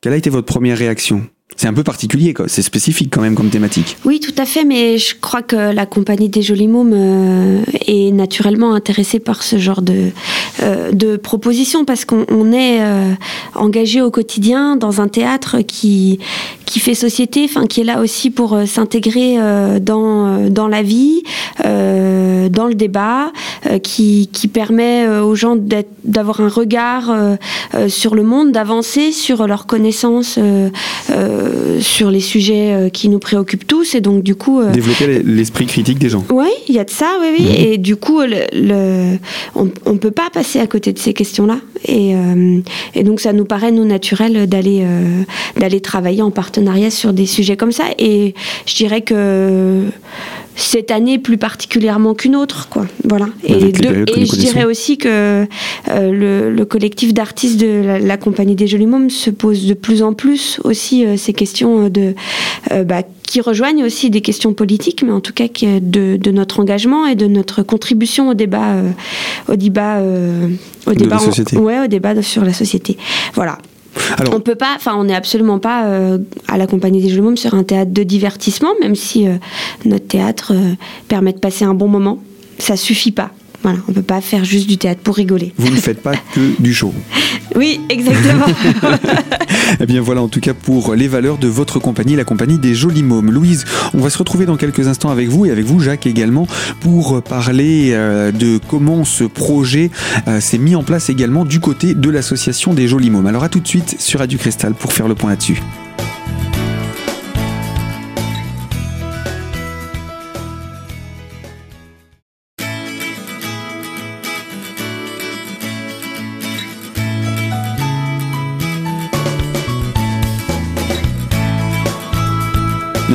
quelle 0.01 0.13
a 0.13 0.17
été 0.17 0.29
votre 0.29 0.45
première 0.45 0.77
réaction? 0.77 1.25
C'est 1.55 1.67
un 1.67 1.73
peu 1.73 1.83
particulier, 1.83 2.33
c'est 2.47 2.61
spécifique 2.61 3.09
quand 3.11 3.21
même 3.21 3.35
comme 3.35 3.49
thématique. 3.49 3.97
Oui, 4.05 4.19
tout 4.19 4.33
à 4.37 4.45
fait, 4.45 4.63
mais 4.63 4.97
je 4.97 5.15
crois 5.19 5.41
que 5.41 5.55
la 5.55 5.85
compagnie 5.85 6.29
des 6.29 6.41
Jolis 6.41 6.67
Mômes 6.67 6.91
euh, 6.93 7.61
est 7.87 8.11
naturellement 8.11 8.73
intéressée 8.73 9.19
par 9.19 9.43
ce 9.43 9.57
genre 9.57 9.81
de, 9.81 10.09
euh, 10.61 10.91
de 10.91 11.17
propositions 11.17 11.85
parce 11.85 12.05
qu'on 12.05 12.51
est 12.51 12.81
euh, 12.81 13.13
engagé 13.55 14.01
au 14.01 14.11
quotidien 14.11 14.75
dans 14.75 15.01
un 15.01 15.07
théâtre 15.07 15.57
qui, 15.61 16.19
qui 16.65 16.79
fait 16.79 16.95
société, 16.95 17.49
qui 17.69 17.81
est 17.81 17.85
là 17.85 17.99
aussi 17.99 18.29
pour 18.29 18.57
s'intégrer 18.65 19.37
dans, 19.79 20.49
dans 20.49 20.67
la 20.67 20.81
vie, 20.81 21.23
dans 21.63 22.67
le 22.67 22.73
débat, 22.73 23.31
qui, 23.83 24.29
qui 24.31 24.47
permet 24.47 25.07
aux 25.07 25.35
gens 25.35 25.55
d'avoir 26.03 26.41
un 26.41 26.47
regard 26.47 27.15
sur 27.87 28.15
le 28.15 28.23
monde, 28.23 28.51
d'avancer 28.51 29.11
sur 29.11 29.47
leurs 29.47 29.65
connaissances 29.65 30.39
sur 31.79 32.11
les 32.11 32.19
sujets 32.19 32.73
euh, 32.73 32.89
qui 32.89 33.09
nous 33.09 33.19
préoccupent 33.19 33.67
tous 33.67 33.95
et 33.95 34.01
donc 34.01 34.23
du 34.23 34.35
coup 34.35 34.61
euh, 34.61 34.71
développer 34.71 35.21
l'esprit 35.23 35.65
critique 35.65 35.99
des 35.99 36.09
gens. 36.09 36.23
Oui, 36.29 36.49
il 36.67 36.75
y 36.75 36.79
a 36.79 36.83
de 36.83 36.89
ça, 36.89 37.17
oui, 37.21 37.27
oui. 37.37 37.45
Mhm. 37.45 37.55
Et 37.55 37.77
du 37.77 37.95
coup, 37.95 38.21
le, 38.21 39.17
on 39.55 39.65
ne 39.65 39.97
peut 39.97 40.11
pas 40.11 40.29
passer 40.31 40.59
à 40.59 40.67
côté 40.67 40.93
de 40.93 40.99
ces 40.99 41.13
questions-là. 41.13 41.59
Et, 41.85 42.13
et, 42.95 43.03
donc, 43.03 43.19
ça 43.19 43.33
nous 43.33 43.43
paraît 43.43 43.71
nous 43.71 43.83
naturel 43.83 44.47
d'aller 44.47 44.85
d'aller 45.57 45.81
travailler 45.81 46.21
en 46.21 46.31
partenariat 46.31 46.89
sur 46.89 47.11
des 47.11 47.25
sujets 47.25 47.57
comme 47.57 47.73
ça. 47.73 47.85
Et 47.99 48.33
je 48.65 48.75
dirais 48.75 49.01
que 49.01 49.83
cette 50.55 50.91
année 50.91 51.17
plus 51.17 51.37
particulièrement 51.37 52.13
qu'une 52.13 52.35
autre, 52.35 52.67
quoi. 52.69 52.85
Voilà. 53.07 53.27
Et, 53.43 53.59
je 53.59 54.35
dirais 54.35 54.65
aussi 54.65 54.97
que 54.97 55.45
euh, 55.89 56.51
le, 56.51 56.65
collectif 56.65 57.13
d'artistes 57.13 57.59
de 57.59 57.99
la, 58.01 58.17
compagnie 58.17 58.55
des 58.55 58.67
Jolis 58.67 58.87
Mômes 58.87 59.09
se 59.09 59.29
pose 59.29 59.65
de 59.65 59.73
plus 59.73 60.03
en 60.03 60.13
plus 60.13 60.59
aussi 60.63 61.05
euh, 61.05 61.17
ces 61.17 61.33
questions 61.33 61.89
de 61.89 62.15
euh, 62.71 62.83
bah, 62.83 63.03
qui 63.23 63.41
rejoignent 63.41 63.83
aussi 63.83 64.09
des 64.09 64.21
questions 64.21 64.53
politiques, 64.53 65.03
mais 65.03 65.11
en 65.11 65.19
tout 65.19 65.33
cas 65.33 65.45
de, 65.47 66.17
de 66.17 66.31
notre 66.31 66.59
engagement 66.59 67.05
et 67.07 67.15
de 67.15 67.27
notre 67.27 67.63
contribution 67.63 68.29
au 68.29 68.33
débat, 68.33 68.75
au 69.49 69.55
débat, 69.55 70.01
au 70.85 70.93
débat, 70.93 71.17
ouais, 71.53 71.79
au 71.79 71.87
débat 71.87 72.21
sur 72.21 72.43
la 72.43 72.53
société. 72.53 72.97
Voilà 73.33 73.57
on 74.31 74.39
peut 74.39 74.55
pas, 74.55 74.73
enfin, 74.75 74.95
on 74.97 75.05
n'est 75.05 75.15
absolument 75.15 75.59
pas 75.59 75.85
euh, 75.85 76.17
à 76.47 76.57
la 76.57 76.67
compagnie 76.67 77.01
des 77.01 77.09
Jeux 77.09 77.35
sur 77.35 77.53
un 77.53 77.63
théâtre 77.63 77.91
de 77.91 78.03
divertissement, 78.03 78.71
même 78.81 78.95
si 78.95 79.27
euh, 79.27 79.35
notre 79.85 80.07
théâtre 80.07 80.53
euh, 80.53 80.73
permet 81.07 81.33
de 81.33 81.39
passer 81.39 81.65
un 81.65 81.73
bon 81.73 81.87
moment. 81.87 82.19
Ça 82.59 82.75
suffit 82.75 83.11
pas. 83.11 83.31
Voilà, 83.63 83.79
on 83.87 83.93
peut 83.93 84.01
pas 84.01 84.21
faire 84.21 84.43
juste 84.43 84.67
du 84.67 84.77
théâtre 84.77 85.01
pour 85.01 85.15
rigoler. 85.15 85.53
Vous 85.57 85.71
ne 85.71 85.77
faites 85.77 86.01
pas 86.01 86.15
que 86.33 86.61
du 86.61 86.73
show. 86.73 86.93
Oui, 87.55 87.79
exactement. 87.89 88.45
eh 89.79 89.85
bien 89.85 90.01
voilà 90.01 90.23
en 90.23 90.27
tout 90.27 90.39
cas 90.39 90.55
pour 90.55 90.95
les 90.95 91.07
valeurs 91.07 91.37
de 91.37 91.47
votre 91.47 91.77
compagnie, 91.77 92.15
la 92.15 92.23
compagnie 92.23 92.57
des 92.57 92.73
Jolis 92.73 93.03
Mômes. 93.03 93.29
Louise, 93.29 93.65
on 93.93 93.99
va 93.99 94.09
se 94.09 94.17
retrouver 94.17 94.47
dans 94.47 94.57
quelques 94.57 94.87
instants 94.87 95.11
avec 95.11 95.27
vous 95.27 95.45
et 95.45 95.51
avec 95.51 95.63
vous 95.63 95.79
Jacques 95.79 96.07
également 96.07 96.47
pour 96.79 97.21
parler 97.21 97.89
euh, 97.91 98.31
de 98.31 98.59
comment 98.67 99.03
ce 99.03 99.23
projet 99.23 99.91
euh, 100.27 100.39
s'est 100.39 100.57
mis 100.57 100.75
en 100.75 100.81
place 100.81 101.11
également 101.11 101.45
du 101.45 101.59
côté 101.59 101.93
de 101.93 102.09
l'association 102.09 102.73
des 102.73 102.87
Jolis 102.87 103.11
Mômes. 103.11 103.27
Alors 103.27 103.43
à 103.43 103.49
tout 103.49 103.59
de 103.59 103.67
suite 103.67 103.97
sur 103.99 104.21
Radio 104.21 104.39
Cristal 104.39 104.73
pour 104.73 104.91
faire 104.91 105.07
le 105.07 105.13
point 105.13 105.29
là-dessus. 105.29 105.61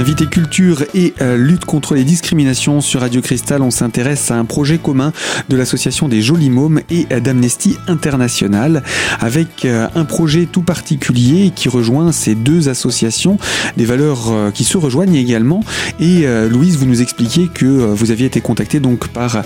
Invité 0.08 0.24
culture 0.24 0.84
et 0.94 1.12
euh, 1.20 1.36
lutte 1.36 1.66
contre 1.66 1.94
les 1.94 2.02
discriminations 2.02 2.80
sur 2.80 3.02
Radio 3.02 3.20
Cristal, 3.20 3.60
on 3.60 3.70
s'intéresse 3.70 4.30
à 4.30 4.36
un 4.36 4.46
projet 4.46 4.78
commun 4.78 5.12
de 5.50 5.56
l'association 5.58 6.08
des 6.08 6.22
Jolis 6.22 6.48
Mômes 6.48 6.80
et 6.88 7.04
d'Amnesty 7.20 7.76
International 7.88 8.82
avec 9.20 9.66
euh, 9.66 9.86
un 9.94 10.06
projet 10.06 10.46
tout 10.46 10.62
particulier 10.62 11.52
qui 11.54 11.68
rejoint 11.68 12.10
ces 12.10 12.34
deux 12.34 12.70
associations, 12.70 13.36
des 13.76 13.84
valeurs 13.84 14.30
euh, 14.30 14.50
qui 14.50 14.64
se 14.64 14.78
rejoignent 14.78 15.14
également. 15.14 15.62
Et 16.00 16.26
Louise, 16.48 16.78
vous 16.78 16.86
nous 16.86 17.02
expliquiez 17.02 17.48
que 17.48 17.66
vous 17.66 18.10
aviez 18.10 18.24
été 18.24 18.40
contactée 18.40 18.80
donc 18.80 19.08
par 19.08 19.42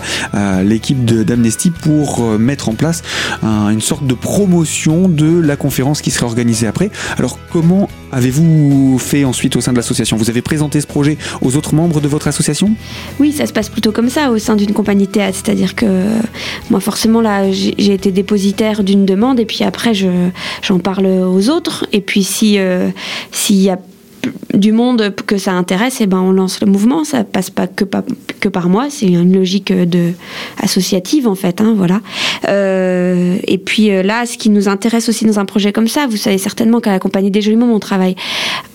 l'équipe 0.63 1.03
d'Amnesty 1.03 1.71
pour 1.71 2.23
mettre 2.37 2.69
en 2.69 2.75
place 2.75 3.01
une 3.41 3.81
sorte 3.81 4.05
de 4.05 4.13
promotion 4.13 5.09
de 5.09 5.39
la 5.39 5.55
conférence 5.55 6.01
qui 6.01 6.11
serait 6.11 6.25
organisée 6.25 6.67
après. 6.67 6.91
Alors 7.17 7.39
comment 7.51 7.89
avez-vous 8.13 8.97
fait 8.99 9.25
ensuite 9.25 9.55
au 9.55 9.61
sein 9.61 9.71
de 9.71 9.77
l'association? 9.77 10.17
Vous 10.17 10.29
avez 10.29 10.41
présenté 10.41 10.79
ce 10.79 10.87
projet 10.87 11.17
aux 11.41 11.55
autres 11.55 11.73
membres 11.75 11.99
de 11.99 12.07
votre 12.07 12.27
association? 12.27 12.71
Oui, 13.19 13.31
ça 13.31 13.45
se 13.45 13.53
passe 13.53 13.69
plutôt 13.69 13.91
comme 13.91 14.09
ça 14.09 14.31
au 14.31 14.37
sein 14.37 14.55
d'une 14.55 14.73
compagnie 14.73 15.07
théâtre. 15.07 15.37
C'est-à-dire 15.43 15.75
que 15.75 15.85
moi, 16.69 16.79
forcément, 16.79 17.21
là, 17.21 17.51
j'ai 17.51 17.93
été 17.93 18.11
dépositaire 18.11 18.83
d'une 18.83 19.05
demande 19.05 19.39
et 19.39 19.45
puis 19.45 19.63
après, 19.63 19.93
j'en 19.93 20.79
parle 20.79 21.07
aux 21.07 21.49
autres. 21.49 21.85
Et 21.91 22.01
puis, 22.01 22.27
euh, 22.57 22.89
s'il 23.31 23.61
y 23.61 23.69
a 23.69 23.79
du 24.53 24.71
monde 24.71 25.13
que 25.27 25.37
ça 25.37 25.53
intéresse, 25.53 25.99
et 25.99 26.05
eh 26.05 26.07
ben 26.07 26.19
on 26.19 26.31
lance 26.31 26.61
le 26.61 26.67
mouvement. 26.67 27.03
Ça 27.03 27.23
passe 27.23 27.49
pas 27.49 27.67
que, 27.67 27.83
que 28.43 28.49
par 28.49 28.67
moi, 28.67 28.87
c'est 28.89 29.07
une 29.07 29.33
logique 29.33 29.71
de 29.71 30.11
associative 30.61 31.29
en 31.29 31.35
fait. 31.35 31.61
Hein, 31.61 31.73
voilà. 31.77 32.01
Euh, 32.49 33.37
et 33.47 33.57
puis 33.57 33.89
euh, 33.89 34.03
là, 34.03 34.25
ce 34.25 34.37
qui 34.37 34.49
nous 34.49 34.67
intéresse 34.67 35.07
aussi 35.07 35.23
dans 35.23 35.39
un 35.39 35.45
projet 35.45 35.71
comme 35.71 35.87
ça, 35.87 36.07
vous 36.07 36.17
savez 36.17 36.37
certainement 36.37 36.81
qu'à 36.81 36.91
la 36.91 36.99
compagnie 36.99 37.31
des 37.31 37.41
Jolis 37.41 37.55
Moments, 37.55 37.75
on 37.75 37.79
travaille 37.79 38.15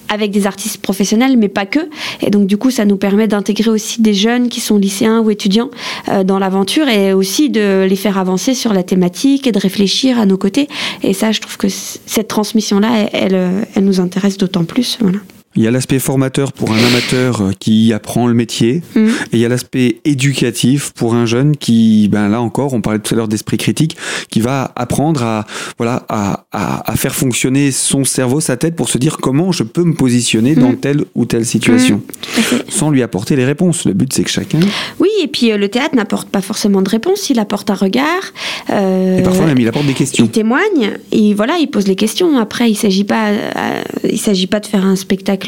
avec 0.09 0.31
des 0.31 0.47
artistes 0.47 0.79
professionnels, 0.79 1.37
mais 1.37 1.49
pas 1.49 1.67
que. 1.67 1.81
Et 2.23 2.31
donc, 2.31 2.47
du 2.47 2.57
coup, 2.57 2.71
ça 2.71 2.87
nous 2.87 2.97
permet 2.97 3.29
d'intégrer 3.29 3.69
aussi 3.69 4.01
des 4.01 4.15
jeunes 4.15 4.49
qui 4.49 4.61
sont 4.61 4.79
lycéens 4.79 5.21
ou 5.21 5.31
étudiants 5.31 5.69
euh, 6.09 6.25
dans 6.25 6.39
l'aventure 6.39 6.89
et 6.89 7.13
aussi 7.13 7.51
de 7.51 7.87
les 7.87 7.97
faire 7.97 8.17
avancer 8.17 8.55
sur 8.55 8.73
la 8.73 8.83
thématique 8.83 9.47
et 9.47 9.53
de 9.53 9.59
réfléchir 9.59 10.19
à 10.19 10.25
nos 10.25 10.39
côtés. 10.39 10.67
Et 11.03 11.13
ça, 11.13 11.31
je 11.31 11.43
trouve 11.43 11.59
que 11.59 11.69
cette 11.69 12.29
transmission-là, 12.29 13.11
elle, 13.13 13.67
elle 13.75 13.85
nous 13.85 14.01
intéresse 14.01 14.39
d'autant 14.39 14.65
plus. 14.65 14.97
Voilà. 15.03 15.19
Il 15.59 15.65
y 15.65 15.67
a 15.67 15.73
l'aspect 15.73 15.99
formateur 15.99 16.53
pour 16.53 16.71
un 16.71 16.79
amateur 16.79 17.41
euh, 17.41 17.50
qui 17.59 17.93
apprend 17.93 18.29
le 18.29 18.33
métier, 18.33 18.81
mm. 18.95 19.09
et 19.09 19.12
il 19.33 19.38
y 19.41 19.45
a 19.45 19.49
l'aspect 19.49 19.97
éducatif 20.05 20.93
pour 20.93 21.17
un 21.17 21.27
jeune 21.27 21.57
qui, 21.57 22.07
ben 22.07 22.29
là 22.29 22.41
encore, 22.41 22.75
on 22.75 22.81
parlait 22.81 23.00
tout 23.00 23.12
à 23.12 23.17
l'heure 23.17 23.27
d'esprit 23.27 23.57
critique, 23.57 23.97
qui 24.31 24.38
va 24.38 24.71
apprendre 24.77 25.25
à 25.25 25.47
voilà 25.77 26.07
à, 26.09 26.45
à, 26.53 26.95
faire 26.95 27.12
fonctionner 27.12 27.73
son 27.73 28.05
cerveau, 28.05 28.41
sa 28.41 28.57
tête 28.57 28.77
pour 28.77 28.88
se 28.88 28.99
dire 28.99 29.17
comment 29.17 29.50
je 29.50 29.65
peux 29.65 29.83
me 29.83 29.95
positionner 29.95 30.55
dans 30.55 30.71
mm. 30.71 30.77
telle 30.77 31.05
ou 31.17 31.25
telle 31.25 31.45
situation, 31.45 31.97
mm. 31.97 32.41
sans 32.69 32.91
lui 32.91 33.03
apporter 33.03 33.35
les 33.35 33.45
réponses. 33.45 33.85
Le 33.85 33.95
but 33.95 34.12
c'est 34.12 34.23
que 34.23 34.31
chacun. 34.31 34.61
Oui, 35.00 35.11
et 35.21 35.27
puis 35.27 35.50
euh, 35.50 35.57
le 35.57 35.69
théâtre 35.69 35.97
n'apporte 35.97 36.29
pas 36.29 36.41
forcément 36.41 36.83
de 36.83 36.88
réponses, 36.88 37.31
il 37.31 37.41
apporte 37.41 37.69
un 37.69 37.75
regard. 37.75 38.07
Euh, 38.71 39.19
et 39.19 39.23
parfois 39.25 39.47
même 39.47 39.59
il 39.59 39.67
apporte 39.67 39.87
des 39.87 39.95
questions. 39.95 40.25
Il 40.25 40.31
témoigne, 40.31 40.99
et 41.11 41.35
voilà, 41.35 41.57
il 41.59 41.67
pose 41.67 41.88
les 41.88 41.97
questions. 41.97 42.38
Après, 42.38 42.71
il 42.71 42.77
s'agit 42.77 43.03
pas, 43.03 43.33
il 44.05 44.21
s'agit 44.21 44.47
pas 44.47 44.61
de 44.61 44.67
faire 44.67 44.87
un 44.87 44.95
spectacle 44.95 45.48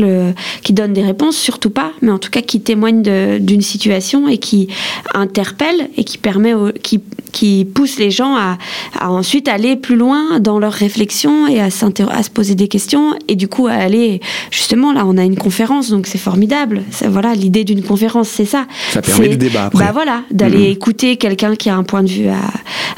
qui 0.63 0.73
donne 0.73 0.93
des 0.93 1.03
réponses, 1.03 1.37
surtout 1.37 1.71
pas, 1.71 1.93
mais 2.03 2.11
en 2.11 2.19
tout 2.19 2.31
cas 2.31 2.43
qui 2.43 2.61
témoigne 2.61 3.03
d'une 3.39 3.63
situation 3.63 4.29
et 4.29 4.39
qui 4.39 4.69
interpelle 5.15 5.89
et 5.97 6.05
qui 6.05 6.19
permet, 6.19 6.55
qui, 6.83 7.01
qui 7.33 7.65
pousse 7.65 7.99
les 7.99 8.11
gens 8.11 8.37
à, 8.37 8.59
ensuite 9.01 9.49
aller 9.49 9.77
plus 9.77 9.97
loin 9.97 10.41
dans 10.41 10.59
leur 10.59 10.73
réflexion 10.73 11.47
et 11.49 11.61
à, 11.61 11.67
à 11.67 12.23
se 12.23 12.31
poser 12.31 12.55
des 12.55 12.69
questions 12.69 13.15
et 13.29 13.37
du 13.37 13.49
coup 13.49 13.67
à 13.67 13.73
aller 13.73 14.21
justement 14.51 14.93
là 14.93 15.05
on 15.07 15.17
a 15.17 15.25
une 15.25 15.37
conférence 15.37 15.91
donc 15.91 16.07
c'est 16.07 16.19
formidable. 16.19 16.83
Voilà 17.07 17.35
l'idée 17.35 17.65
d'une 17.65 17.83
conférence 17.83 18.29
c'est 18.29 18.45
ça. 18.45 18.67
Ça 18.91 19.03
permet 19.03 19.29
le 19.29 19.37
débat 19.37 19.67
après 19.67 19.87
bah 19.87 19.91
voilà 19.93 20.23
d'aller 20.31 20.69
mmh. 20.69 20.73
écouter 20.73 21.17
quelqu'un 21.17 21.57
qui 21.57 21.71
a 21.71 21.77
un 21.77 21.85
point 21.85 22.03
de 22.03 22.09
vue 22.09 22.29
à, 22.29 22.41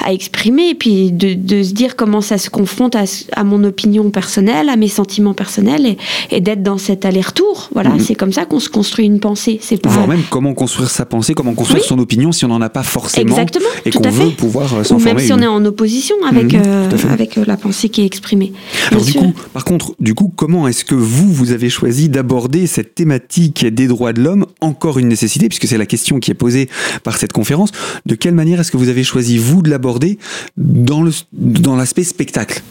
à 0.04 0.12
exprimer 0.12 0.70
et 0.70 0.74
puis 0.74 1.12
de, 1.12 1.34
de, 1.34 1.62
se 1.62 1.72
dire 1.72 1.96
comment 1.96 2.20
ça 2.20 2.38
se 2.38 2.50
confronte 2.50 2.96
à, 2.96 3.04
à, 3.32 3.44
mon 3.44 3.64
opinion 3.64 4.10
personnelle 4.10 4.68
à 4.68 4.76
mes 4.76 4.88
sentiments 4.88 5.34
personnels 5.34 5.86
et, 5.86 5.98
et 6.30 6.40
d'être 6.40 6.62
dans 6.62 6.78
cet 6.82 7.04
aller-retour. 7.04 7.70
Voilà 7.72 7.90
mmh. 7.90 8.00
c'est 8.00 8.14
comme 8.14 8.32
ça 8.32 8.44
qu'on 8.44 8.60
se 8.60 8.68
construit 8.68 9.06
une 9.06 9.20
pensée. 9.20 9.58
C'est 9.62 9.80
pas 9.80 9.88
voire 9.88 10.08
même 10.08 10.22
comment 10.30 10.54
construire 10.54 10.90
sa 10.90 11.06
pensée 11.06 11.34
comment 11.34 11.54
construire 11.54 11.84
son 11.84 11.98
opinion 11.98 12.32
si 12.32 12.44
on 12.44 12.48
n'en 12.48 12.60
a 12.60 12.68
pas 12.68 12.82
forcément 12.82 13.30
Exactement, 13.30 13.68
et 13.84 13.90
qu'on 13.90 14.10
veut 14.10 14.30
pouvoir 14.30 14.74
euh, 14.74 14.82
Ou 14.90 14.98
même 14.98 15.18
si 15.18 15.32
on 15.32 15.40
est 15.40 15.46
en 15.46 15.64
opposition 15.64 16.16
avec, 16.28 16.52
mhm, 16.52 16.62
euh, 16.64 16.90
avec 17.10 17.38
euh, 17.38 17.44
la 17.46 17.56
pensée 17.56 17.88
qui 17.88 18.02
est 18.02 18.06
exprimée. 18.06 18.52
Alors 18.90 19.04
du 19.04 19.12
coup, 19.12 19.34
par 19.52 19.64
contre, 19.64 19.94
du 20.00 20.14
coup, 20.14 20.32
comment 20.34 20.68
est-ce 20.68 20.84
que 20.84 20.94
vous, 20.94 21.32
vous 21.32 21.52
avez 21.52 21.70
choisi 21.70 22.08
d'aborder 22.08 22.66
cette 22.66 22.94
thématique 22.94 23.66
des 23.66 23.86
droits 23.86 24.12
de 24.12 24.20
l'homme? 24.20 24.46
Encore 24.60 24.98
une 24.98 25.08
nécessité, 25.08 25.48
puisque 25.48 25.66
c'est 25.66 25.78
la 25.78 25.86
question 25.86 26.18
qui 26.18 26.30
est 26.30 26.34
posée 26.34 26.68
par 27.02 27.16
cette 27.16 27.32
conférence. 27.32 27.70
De 28.06 28.14
quelle 28.14 28.34
manière 28.34 28.60
est-ce 28.60 28.70
que 28.70 28.76
vous 28.76 28.88
avez 28.88 29.04
choisi, 29.04 29.38
vous, 29.38 29.62
de 29.62 29.70
l'aborder 29.70 30.18
dans 30.56 31.02
l'aspect 31.02 32.02
dans 32.02 32.08
spectacle? 32.08 32.62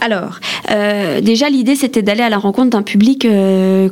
Alors, 0.00 0.40
déjà, 1.22 1.48
l'idée, 1.48 1.74
c'était 1.74 2.02
d'aller 2.02 2.22
à 2.22 2.28
la 2.28 2.38
rencontre 2.38 2.70
d'un 2.70 2.82
public 2.82 3.26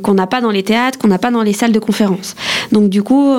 qu'on 0.01 0.13
n'a 0.13 0.27
pas 0.27 0.41
dans 0.41 0.51
les 0.51 0.63
théâtres, 0.63 0.97
qu'on 0.97 1.07
n'a 1.07 1.19
pas 1.19 1.31
dans 1.31 1.43
les 1.43 1.53
salles 1.53 1.71
de 1.71 1.79
conférence. 1.79 2.35
Donc, 2.71 2.89
du 2.89 3.03
coup, 3.03 3.33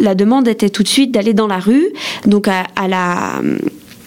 la 0.00 0.14
demande 0.14 0.48
était 0.48 0.70
tout 0.70 0.82
de 0.82 0.88
suite 0.88 1.12
d'aller 1.12 1.34
dans 1.34 1.46
la 1.46 1.58
rue, 1.58 1.86
donc 2.26 2.48
à 2.48 2.88
la 2.88 3.40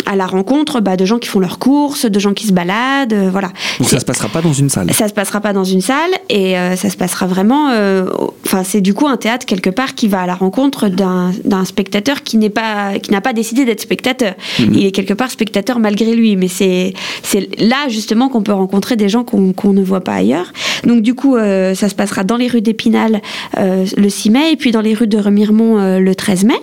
à 0.10 0.16
la 0.16 0.26
rencontre 0.26 0.82
bah, 0.82 0.98
de 0.98 1.06
gens 1.06 1.20
qui 1.20 1.30
font 1.30 1.40
leurs 1.40 1.60
courses, 1.60 2.06
de 2.06 2.20
gens 2.20 2.34
qui 2.34 2.48
se 2.48 2.52
baladent, 2.52 3.14
euh, 3.14 3.30
voilà. 3.32 3.50
Donc 3.78 3.90
ça 3.90 4.00
se 4.00 4.06
passera 4.06 4.28
pas 4.28 4.42
dans 4.42 4.54
une 4.54 4.68
salle. 4.68 4.92
Ça 4.92 5.08
se 5.08 5.14
passera 5.14 5.40
pas 5.40 5.54
dans 5.54 5.64
une 5.64 5.82
salle 5.82 6.10
et 6.30 6.58
euh, 6.58 6.76
ça 6.76 6.90
se 6.90 6.98
passera 6.98 7.28
vraiment. 7.28 7.70
Euh, 7.70 8.08
enfin, 8.44 8.64
c'est 8.64 8.82
du 8.82 8.96
coup 8.96 9.08
un 9.08 9.18
théâtre 9.18 9.46
quelque 9.46 9.70
part 9.70 9.94
qui 9.94 10.08
va 10.08 10.22
à 10.22 10.26
la 10.26 10.34
rencontre 10.34 10.88
d'un 10.90 11.66
spectateur 11.66 12.24
qui 12.24 12.38
n'est 12.38 12.50
pas, 12.50 12.98
qui 12.98 13.12
n'a 13.12 13.22
pas 13.22 13.34
décidé 13.34 13.66
d'être 13.66 13.82
spectateur. 13.82 14.34
Mhm. 14.58 14.74
Il 14.74 14.86
est 14.88 14.92
quelque 14.92 15.14
part 15.14 15.30
spectateur 15.30 15.78
malgré 15.78 16.16
lui, 16.16 16.36
mais 16.36 16.48
c'est 16.48 16.96
c'est 17.22 17.48
là 17.62 17.88
justement 17.88 18.30
qu'on 18.30 18.42
peut 18.42 18.54
rencontrer 18.54 18.96
des 18.96 19.10
gens 19.10 19.24
qu'on 19.24 19.74
ne 19.74 19.84
voit 19.84 20.02
pas 20.02 20.14
ailleurs. 20.14 20.52
Donc 20.86 21.04
du 21.04 21.14
coup, 21.14 21.38
ça 21.38 21.88
se 21.88 21.96
passera 21.96 22.24
dans 22.24 22.38
les 22.38 22.48
rues 22.48 22.62
d'Épinal 22.62 23.22
le 23.58 24.10
6 24.10 24.30
mai 24.32 24.52
et 24.54 24.56
puis 24.56 24.72
dans 24.72 24.82
les 24.82 24.96
rues 24.96 25.08
de 25.08 25.20
Remiremont 25.20 26.00
le 26.00 26.16
13 26.16 26.46
mai. 26.46 26.56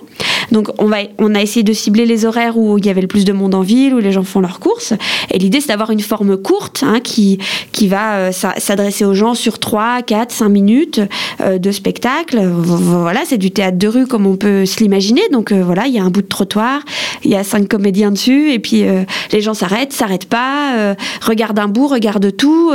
Donc 0.50 0.70
on, 0.78 0.86
va, 0.86 0.98
on 1.18 1.34
a 1.34 1.42
essayé 1.42 1.62
de 1.62 1.72
cibler 1.72 2.06
les 2.06 2.24
horaires 2.24 2.56
où 2.56 2.78
il 2.78 2.86
y 2.86 2.90
avait 2.90 3.00
le 3.00 3.06
plus 3.06 3.24
de 3.24 3.32
monde 3.32 3.54
en 3.54 3.62
ville, 3.62 3.94
où 3.94 3.98
les 3.98 4.12
gens 4.12 4.24
font 4.24 4.40
leurs 4.40 4.60
courses. 4.60 4.92
Et 5.30 5.38
l'idée, 5.38 5.60
c'est 5.60 5.68
d'avoir 5.68 5.90
une 5.90 6.00
forme 6.00 6.36
courte 6.36 6.82
hein, 6.86 7.00
qui, 7.00 7.38
qui 7.72 7.88
va 7.88 8.16
euh, 8.16 8.32
s'adresser 8.32 9.04
aux 9.04 9.14
gens 9.14 9.34
sur 9.34 9.58
3, 9.58 10.02
4, 10.02 10.32
5 10.32 10.48
minutes 10.48 11.00
euh, 11.40 11.58
de 11.58 11.70
spectacle. 11.72 12.40
Voilà, 12.44 13.22
c'est 13.24 13.38
du 13.38 13.50
théâtre 13.50 13.78
de 13.78 13.88
rue 13.88 14.06
comme 14.06 14.26
on 14.26 14.36
peut 14.36 14.66
se 14.66 14.78
l'imaginer. 14.80 15.22
Donc 15.30 15.52
euh, 15.52 15.62
voilà, 15.62 15.86
il 15.86 15.94
y 15.94 15.98
a 15.98 16.02
un 16.02 16.10
bout 16.10 16.22
de 16.22 16.28
trottoir, 16.28 16.80
il 17.24 17.30
y 17.30 17.36
a 17.36 17.44
cinq 17.44 17.68
comédiens 17.68 18.10
dessus, 18.10 18.52
et 18.52 18.58
puis 18.58 18.84
les 19.32 19.40
gens 19.40 19.54
s'arrêtent, 19.54 19.92
s'arrêtent 19.92 20.28
pas, 20.28 20.94
regardent 21.22 21.58
un 21.58 21.68
bout, 21.68 21.88
regardent 21.88 22.34
tout. 22.36 22.72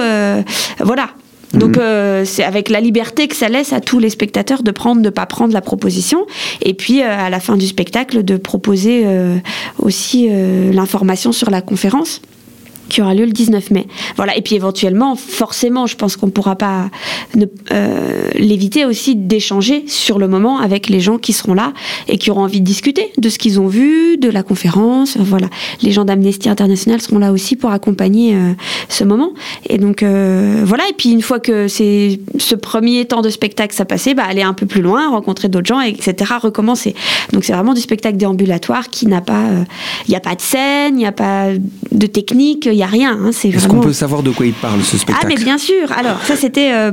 voilà, 0.80 1.10
donc 1.54 1.78
mhm. 1.78 1.84
euh, 1.84 2.26
c'est 2.26 2.44
avec 2.44 2.70
la 2.70 2.80
liberté 2.80 3.28
que 3.28 3.36
ça 3.36 3.50
laisse 3.50 3.74
à 3.74 3.82
tous 3.82 4.00
les 4.00 4.10
spectateurs 4.10 4.64
de 4.64 4.72
prendre, 4.72 5.02
de 5.02 5.10
pas 5.10 5.26
prendre 5.26 5.54
la 5.54 5.62
proposition, 5.62 6.26
et 6.62 6.74
puis 6.74 7.02
euh, 7.02 7.08
à 7.08 7.30
la 7.30 7.40
fin 7.40 7.58
du 7.58 7.68
spectacle 7.68 8.24
de 8.24 8.38
proposer 8.38 9.04
euh, 9.06 9.38
aussi 9.80 10.30
l'information 10.72 11.32
sur 11.32 11.50
la 11.50 11.62
conférence 11.62 12.22
qui 12.92 13.02
aura 13.02 13.14
lieu 13.14 13.26
le 13.26 13.32
19 13.32 13.72
mai. 13.72 13.88
Voilà. 14.18 14.36
Et 14.36 14.42
puis 14.42 14.56
éventuellement, 14.56 15.16
forcément, 15.16 15.88
je 15.88 15.96
pense 15.96 16.18
qu'on 16.18 16.26
ne 16.26 16.32
pourra 16.32 16.58
pas 16.58 16.90
euh, 17.72 18.30
l'éviter 18.36 18.84
aussi 18.84 19.16
d'échanger 19.16 19.86
sur 19.88 20.20
le 20.20 20.28
moment 20.28 20.60
avec 20.60 20.90
les 20.90 21.00
gens 21.00 21.18
qui 21.18 21.32
seront 21.32 21.54
là 21.54 21.72
et 22.10 22.18
qui 22.18 22.30
auront 22.32 22.42
envie 22.42 22.60
de 22.60 22.66
discuter 22.66 23.14
de 23.18 23.30
ce 23.30 23.40
qu'ils 23.40 23.62
ont 23.62 23.68
vu, 23.68 24.18
de 24.18 24.30
la 24.30 24.44
conférence. 24.44 25.16
Voilà. 25.18 25.48
Les 25.82 25.94
gens 25.94 26.04
d'Amnesty 26.04 26.50
International 26.50 27.00
seront 27.00 27.20
là 27.20 27.32
aussi 27.32 27.56
pour 27.56 27.72
accompagner 27.72 28.36
euh, 28.36 28.52
ce 28.90 29.06
moment. 29.06 29.32
Et 29.70 29.78
donc 29.78 30.04
euh, 30.04 30.62
voilà. 30.66 30.84
Et 30.90 30.94
puis 30.94 31.12
une 31.12 31.22
fois 31.22 31.40
que 31.40 31.70
c'est 31.70 32.20
ce 32.38 32.56
premier 32.56 33.06
temps 33.06 33.22
de 33.22 33.30
spectacle 33.30 33.74
ça 33.74 33.86
passé, 33.86 34.14
bah, 34.14 34.24
aller 34.28 34.42
un 34.42 34.54
peu 34.54 34.66
plus 34.66 34.82
loin, 34.82 35.10
rencontrer 35.10 35.48
d'autres 35.48 35.68
gens, 35.68 35.80
etc. 35.80 36.34
Recommencer. 36.42 36.94
Donc 37.32 37.46
c'est 37.46 37.54
vraiment 37.54 37.74
du 37.74 37.82
spectacle 37.82 38.18
déambulatoire 38.18 38.90
qui 38.90 39.08
n'a 39.08 39.22
pas, 39.22 39.46
il 40.08 40.12
n'y 40.12 40.18
a 40.18 40.20
pas 40.20 40.36
de 40.36 40.42
scène, 40.42 40.96
il 40.96 40.98
n'y 40.98 41.06
a 41.06 41.14
pas 41.14 41.48
de 41.92 42.08
technique, 42.08 42.68
il 42.70 42.81
a 42.84 42.88
rien. 42.88 43.18
Hein, 43.22 43.30
Est-ce 43.30 43.68
qu'on 43.68 43.80
peut 43.80 43.94
savoir 43.94 44.24
de 44.24 44.32
quoi 44.32 44.46
il 44.46 44.54
parle 44.54 44.82
ce 44.82 44.98
spectacle 44.98 45.20
Ah 45.24 45.28
mais 45.28 45.36
bien 45.42 45.58
sûr. 45.58 45.92
Alors 45.92 46.22
ça 46.24 46.36
c'était 46.36 46.72
euh, 46.72 46.92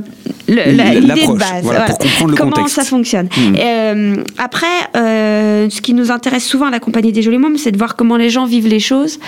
l'idée 0.49 1.27
de 1.27 1.39
base. 1.39 1.63
Pour 1.63 1.99
comprendre 1.99 2.31
le 2.31 2.37
Comment 2.37 2.67
ça 2.69 2.85
fonctionne. 2.85 3.29
Hmm. 3.37 3.55
Euh, 3.59 4.17
après, 4.39 4.67
euh, 4.97 5.69
ce 5.71 5.81
qui 5.81 5.95
nous 5.95 6.11
intéresse 6.11 6.45
souvent 6.45 6.67
à 6.67 6.71
la 6.71 6.81
compagnie 6.81 7.13
des 7.13 7.23
Jolis 7.23 7.39
Mômes, 7.39 7.59
c'est 7.59 7.73
de 7.73 7.79
voir 7.79 7.97
comment 7.97 8.17
les 8.17 8.31
gens 8.31 8.47
vivent 8.47 8.69
les 8.69 8.81
choses, 8.81 9.19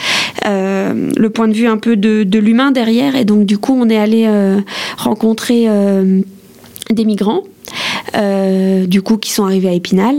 le 0.44 1.28
point 1.28 1.48
de 1.48 1.54
vue 1.54 1.66
un 1.66 1.76
peu 1.78 1.96
de, 1.96 2.24
de 2.24 2.38
l'humain 2.38 2.70
derrière. 2.70 3.16
Et 3.16 3.24
donc 3.24 3.44
du 3.46 3.58
coup, 3.58 3.76
on 3.78 3.88
est 3.88 3.98
allé 3.98 4.28
rencontrer 4.96 5.68
des 6.90 7.04
migrants 7.04 7.42
du 8.86 9.02
coup, 9.02 9.16
qui 9.16 9.30
sont 9.30 9.44
arrivés 9.44 9.68
à 9.68 9.72
Épinal. 9.72 10.16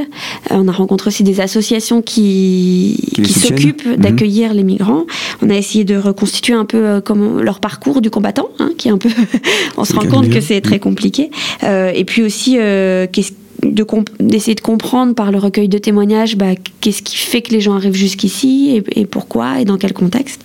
on 0.49 0.67
a 0.67 0.71
rencontré 0.71 1.09
aussi 1.09 1.23
des 1.23 1.39
associations 1.39 2.01
qui, 2.01 2.97
qui, 3.15 3.33
s'occupent 3.33 3.85
mhm. 3.85 3.97
d'accueillir 3.97 4.53
les 4.53 4.63
migrants. 4.63 5.05
On 5.41 5.49
a 5.49 5.55
essayé 5.55 5.83
de 5.83 5.95
reconstituer 5.95 6.53
un 6.53 6.65
peu 6.65 7.01
comment, 7.03 7.41
leur 7.41 7.59
parcours 7.59 8.01
du 8.01 8.09
combattant, 8.09 8.49
hein, 8.59 8.71
qui 8.77 8.87
est 8.87 8.91
un 8.91 8.97
peu. 8.97 9.09
on 9.77 9.85
se 9.85 9.93
rend 9.93 10.07
compte 10.07 10.29
que 10.29 10.41
c'est 10.41 10.61
très 10.61 10.79
compliqué. 10.79 11.31
et 11.63 12.05
puis 12.05 12.23
aussi, 12.23 12.53
qu'est-ce 12.53 13.40
d'essayer 13.63 14.55
de, 14.55 14.61
comprendre 14.61 15.13
par 15.13 15.31
le 15.31 15.37
recueil 15.37 15.67
de 15.67 15.77
témoignages 15.77 16.35
bah, 16.35 16.53
qu'est-ce 16.79 17.01
qui 17.01 17.17
fait 17.17 17.41
que 17.41 17.51
les 17.51 17.61
gens 17.61 17.73
arrivent 17.73 17.95
jusqu'ici 17.95 18.81
et, 18.95 19.05
pourquoi 19.05 19.59
et 19.59 19.65
dans 19.65 19.77
quel 19.77 19.93
contexte. 19.93 20.41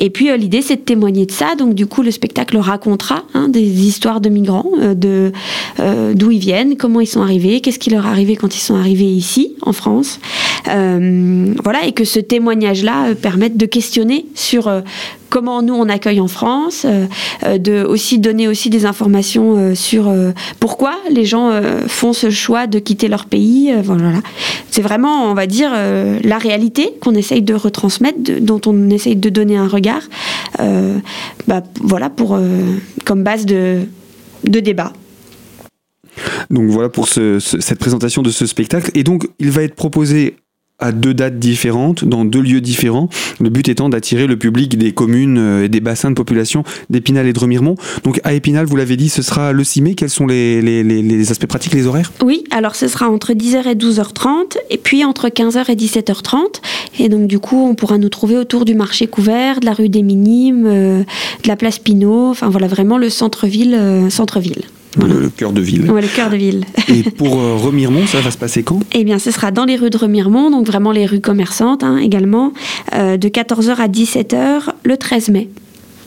Et 0.00 0.10
puis 0.10 0.30
euh, 0.30 0.36
l'idée 0.36 0.62
c'est 0.62 0.76
de 0.76 0.82
témoigner 0.82 1.26
de 1.26 1.32
ça, 1.32 1.54
donc 1.56 1.74
du 1.74 1.86
coup 1.86 2.02
le 2.02 2.10
spectacle 2.10 2.56
racontera 2.58 3.24
hein, 3.34 3.48
des 3.48 3.86
histoires 3.86 4.20
de 4.20 4.28
migrants, 4.28 4.70
euh, 4.80 4.94
de 4.94 5.32
euh, 5.80 6.14
d'où 6.14 6.30
ils 6.30 6.38
viennent, 6.38 6.76
comment 6.76 7.00
ils 7.00 7.06
sont 7.06 7.22
arrivés, 7.22 7.60
qu'est-ce 7.60 7.78
qui 7.78 7.90
leur 7.90 8.06
est 8.06 8.08
arrivé 8.08 8.36
quand 8.36 8.54
ils 8.54 8.60
sont 8.60 8.76
arrivés 8.76 9.04
ici 9.04 9.54
en 9.62 9.72
France. 9.72 10.20
voilà 10.66 11.86
et 11.86 11.92
que 11.92 12.04
ce 12.04 12.20
témoignage-là 12.20 13.14
permette 13.14 13.56
de 13.56 13.66
questionner 13.66 14.26
sur 14.34 14.70
comment 15.32 15.62
nous 15.62 15.74
on 15.74 15.88
accueille 15.88 16.20
en 16.20 16.28
France, 16.28 16.84
euh, 16.84 17.06
euh, 17.44 17.56
de 17.56 17.82
aussi 17.82 18.18
donner 18.18 18.48
aussi 18.48 18.68
des 18.68 18.84
informations 18.84 19.56
euh, 19.56 19.74
sur 19.74 20.12
pourquoi 20.60 20.94
les 21.10 21.24
gens 21.24 21.50
font 21.88 22.12
ce 22.12 22.28
choix 22.28 22.66
de 22.66 22.78
quitter 22.78 23.08
leur 23.08 23.24
pays. 23.24 23.72
voilà, 23.82 24.20
c'est 24.70 24.82
vraiment, 24.82 25.30
on 25.30 25.34
va 25.34 25.46
dire, 25.46 25.70
la 25.72 26.38
réalité 26.38 26.90
qu'on 27.00 27.14
essaye 27.14 27.40
de 27.40 27.54
retransmettre, 27.54 28.18
dont 28.40 28.60
on 28.66 28.90
essaye 28.90 29.16
de 29.16 29.30
donner 29.30 29.56
un 29.56 29.68
regard. 29.68 30.02
Bah, 31.48 31.62
voilà 31.80 32.10
pour 32.10 32.38
comme 33.04 33.22
base 33.22 33.46
de, 33.46 33.80
de 34.44 34.60
débat. 34.60 34.92
Donc 36.50 36.68
voilà 36.68 36.90
pour 36.90 37.08
cette 37.08 37.78
présentation 37.78 38.22
de 38.22 38.30
ce 38.30 38.46
spectacle. 38.46 38.90
Et 38.94 39.04
donc 39.04 39.28
il 39.38 39.50
va 39.50 39.62
être 39.62 39.74
proposé 39.74 40.36
à 40.82 40.92
deux 40.92 41.14
dates 41.14 41.38
différentes, 41.38 42.04
dans 42.04 42.24
deux 42.24 42.40
lieux 42.40 42.60
différents. 42.60 43.08
Le 43.40 43.48
but 43.48 43.68
étant 43.68 43.88
d'attirer 43.88 44.26
le 44.26 44.36
public 44.36 44.76
des 44.76 44.92
communes 44.92 45.38
euh, 45.38 45.64
et 45.64 45.68
des 45.68 45.80
bassins 45.80 46.10
de 46.10 46.16
population 46.16 46.64
d'Épinal 46.90 47.26
et 47.26 47.32
de 47.32 47.38
Remiremont. 47.38 47.76
Donc 48.04 48.20
à 48.24 48.34
Épinal, 48.34 48.66
vous 48.66 48.76
l'avez 48.76 48.96
dit, 48.96 49.08
ce 49.08 49.22
sera 49.22 49.52
le 49.52 49.64
6 49.64 49.82
mai. 49.82 49.94
Quels 49.94 50.10
sont 50.10 50.26
les, 50.26 51.30
aspects 51.30 51.46
pratiques, 51.46 51.74
les 51.74 51.86
horaires? 51.86 52.12
Oui, 52.22 52.44
alors 52.50 52.74
ce 52.74 52.88
sera 52.88 53.08
entre 53.08 53.32
10h 53.32 53.68
et 53.68 53.74
12h30 53.74 54.56
et 54.70 54.78
puis 54.78 55.04
entre 55.04 55.28
15h 55.28 55.70
et 55.70 55.76
17h30. 55.76 56.60
Et 56.98 57.08
donc 57.08 57.28
du 57.28 57.38
coup, 57.38 57.68
on 57.68 57.74
pourra 57.74 57.98
nous 57.98 58.08
trouver 58.08 58.36
autour 58.36 58.64
du 58.64 58.74
marché 58.74 59.06
couvert, 59.06 59.60
de 59.60 59.66
la 59.66 59.72
rue 59.72 59.88
des 59.88 60.02
Minimes, 60.02 60.66
euh, 60.66 60.98
de 61.44 61.48
la 61.48 61.56
place 61.56 61.78
Pinot, 61.78 62.30
enfin 62.30 62.48
voilà 62.48 62.66
vraiment 62.66 62.98
le 62.98 63.08
centre-ville. 63.08 63.74
Euh, 63.74 64.10
centre-ville. 64.10 64.62
Le, 64.98 65.28
cœur 65.30 65.52
de 65.52 65.60
ville. 65.60 65.90
Oui, 65.90 66.02
le 66.02 66.08
cœur 66.08 66.30
de 66.30 66.36
ville. 66.36 66.64
Et 66.88 67.02
pour 67.16 67.40
euh, 67.40 67.56
Remiremont, 67.56 68.06
ça 68.06 68.20
va 68.20 68.30
se 68.30 68.38
passer 68.38 68.62
quand? 68.62 68.80
Eh 68.92 69.04
bien, 69.04 69.18
ce 69.18 69.30
sera 69.30 69.50
dans 69.50 69.64
les 69.64 69.76
rues 69.76 69.90
de 69.90 69.96
Remiremont, 69.96 70.50
donc 70.50 70.66
vraiment 70.66 70.92
les 70.92 71.06
rues 71.06 71.20
commerçantes 71.20 71.82
hein, 71.82 71.98
également, 71.98 72.52
euh, 72.94 73.16
de 73.16 73.28
14h 73.28 73.76
à 73.76 73.88
17h 73.88 74.70
le 74.84 74.96
13 74.96 75.30
mai. 75.30 75.48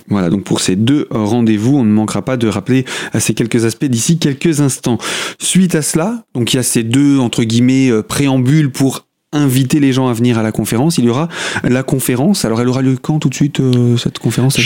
Voilà, 0.08 0.30
donc 0.30 0.44
pour 0.44 0.60
ces 0.60 0.76
deux 0.76 1.08
rendez-vous, 1.10 1.78
on 1.78 1.84
ne 1.84 1.92
manquera 1.92 2.22
pas 2.22 2.38
de 2.38 2.48
rappeler 2.48 2.86
à 3.12 3.20
ces 3.20 3.34
quelques 3.34 3.66
aspects 3.66 3.86
d'ici 3.86 4.20
quelques 4.20 4.62
instants. 4.62 5.00
Suite 5.40 5.74
à 5.74 5.82
cela, 5.82 6.24
donc 6.36 6.54
il 6.54 6.58
y 6.58 6.60
a 6.60 6.64
ces 6.64 6.84
deux, 6.84 7.18
entre 7.18 7.44
guillemets, 7.44 7.90
euh, 7.90 8.04
préambules 8.04 8.72
pour 8.72 9.08
inviter 9.36 9.80
les 9.80 9.94
gens 9.94 10.08
à 10.08 10.14
venir 10.14 10.38
à 10.38 10.44
la 10.44 10.52
conférence. 10.52 10.98
Il 10.98 11.06
y 11.06 11.10
aura 11.10 11.28
la 11.64 11.84
conférence. 11.84 12.46
Alors, 12.46 12.62
elle 12.62 12.70
aura 12.70 12.82
lieu 12.82 12.98
quand 13.02 13.20
tout 13.20 13.30
de 13.30 13.36
suite, 13.36 13.60
euh, 13.60 13.98
cette 13.98 14.20
conférence 14.20 14.60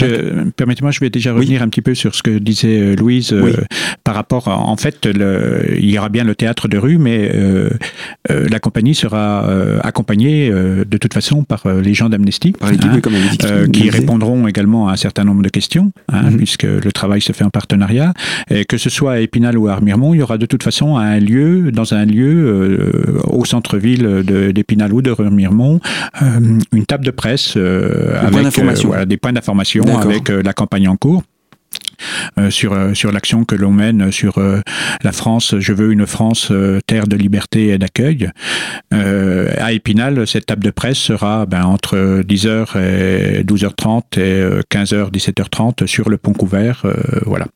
Permettez-moi, 0.56 0.90
je 0.90 1.00
vais 1.00 1.10
déjà 1.10 1.32
revenir 1.32 1.62
un 1.62 1.68
petit 1.68 1.82
peu 1.82 1.94
sur 1.94 2.14
ce 2.14 2.22
que 2.22 2.38
disait 2.38 2.80
euh, 2.80 2.96
Louise 2.96 3.32
euh, 3.32 3.52
par 4.04 4.14
rapport, 4.14 4.48
en 4.48 4.76
fait, 4.76 5.06
le, 5.06 5.76
il 5.78 5.90
y 5.90 5.98
aura 5.98 6.08
bien 6.08 6.24
le 6.24 6.34
théâtre 6.34 6.68
de 6.68 6.78
rue, 6.78 6.98
mais 6.98 7.30
la 8.28 8.58
compagnie 8.60 8.94
sera 8.94 9.48
accompagnée 9.82 10.50
de 10.50 10.96
toute 10.98 11.14
façon 11.14 11.44
par 11.44 11.62
les 11.68 11.94
gens 11.94 12.08
d'Amnesty, 12.08 12.54
hein, 12.60 12.70
qui 13.72 13.90
répondront 13.90 14.46
également 14.46 14.88
à 14.88 14.92
un 14.92 14.96
certain 14.96 15.24
nombre 15.24 15.42
de 15.42 15.48
questions, 15.48 15.92
hein, 16.08 16.30
mhm. 16.30 16.36
puisque 16.36 16.64
le 16.64 16.92
travail 16.92 17.20
se 17.20 17.32
fait 17.32 17.44
en 17.44 17.50
partenariat. 17.50 18.12
Et 18.50 18.64
que 18.64 18.78
ce 18.78 18.90
soit 18.90 19.12
à 19.12 19.18
Épinal 19.20 19.58
ou 19.58 19.68
à 19.68 19.72
Armiremont, 19.72 20.14
il 20.14 20.18
y 20.18 20.22
aura 20.22 20.38
de 20.38 20.46
toute 20.46 20.62
façon 20.62 20.96
un 20.96 21.18
lieu, 21.18 21.72
dans 21.72 21.94
un 21.94 22.04
lieu 22.04 22.90
au 23.24 23.44
centre-ville 23.44 24.22
de 24.24 24.50
d'Épinal 24.60 24.92
ou 24.92 25.00
de 25.00 25.10
Remiremont, 25.10 25.80
euh, 26.20 26.58
une 26.72 26.86
table 26.86 27.04
de 27.04 27.10
presse 27.10 27.54
euh, 27.56 28.20
avec 28.20 28.58
euh, 28.58 29.04
des 29.06 29.16
points 29.16 29.32
d'information 29.32 29.82
avec 29.98 30.28
la 30.28 30.52
campagne 30.52 30.88
en 30.88 30.96
cours. 30.96 31.22
Euh, 32.38 32.50
sur 32.50 32.72
euh, 32.72 32.94
sur 32.94 33.12
l'action 33.12 33.44
que 33.44 33.54
l'on 33.54 33.72
mène 33.72 34.10
sur 34.12 34.38
euh, 34.38 34.60
la 35.02 35.12
France. 35.12 35.54
Je 35.58 35.72
veux 35.72 35.92
une 35.92 36.06
France 36.06 36.52
terre 36.86 37.06
de 37.06 37.16
liberté 37.16 37.68
et 37.68 37.78
d'accueil. 37.78 38.30
à 38.92 39.72
Épinal, 39.72 40.26
cette 40.26 40.46
table 40.46 40.64
de 40.64 40.70
presse 40.70 40.98
sera 40.98 41.46
ben, 41.46 41.64
entre 41.64 42.22
10h 42.22 42.78
et 42.78 43.44
12h30 43.44 44.18
et 44.18 44.60
15h 44.70 45.10
17h30 45.10 45.86
sur 45.86 46.08
le 46.08 46.16
pont 46.16 46.32
couvert, 46.32 46.84
voilà. 47.26 47.46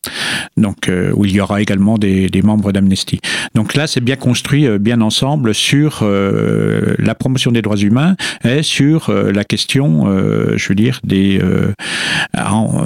Donc 0.57 0.91
où 1.15 1.25
il 1.25 1.33
y 1.33 1.41
aura 1.41 1.61
également 1.61 1.99
des, 1.99 2.31
membres 2.43 2.73
d'Amnesty. 2.73 3.21
Donc 3.55 3.75
là, 3.75 3.87
c'est 3.87 4.01
bien 4.01 4.17
construit, 4.17 4.69
bien 4.79 5.01
ensemble 5.01 5.55
sur 5.55 6.05
la 6.05 7.15
promotion 7.15 7.53
des 7.53 7.63
droits 7.63 7.77
humains 7.77 8.17
et 8.45 8.63
sur 8.63 9.13
la 9.13 9.45
question, 9.45 10.07
je 10.57 10.69
veux 10.69 10.75
dire, 10.75 11.01
des 11.05 11.41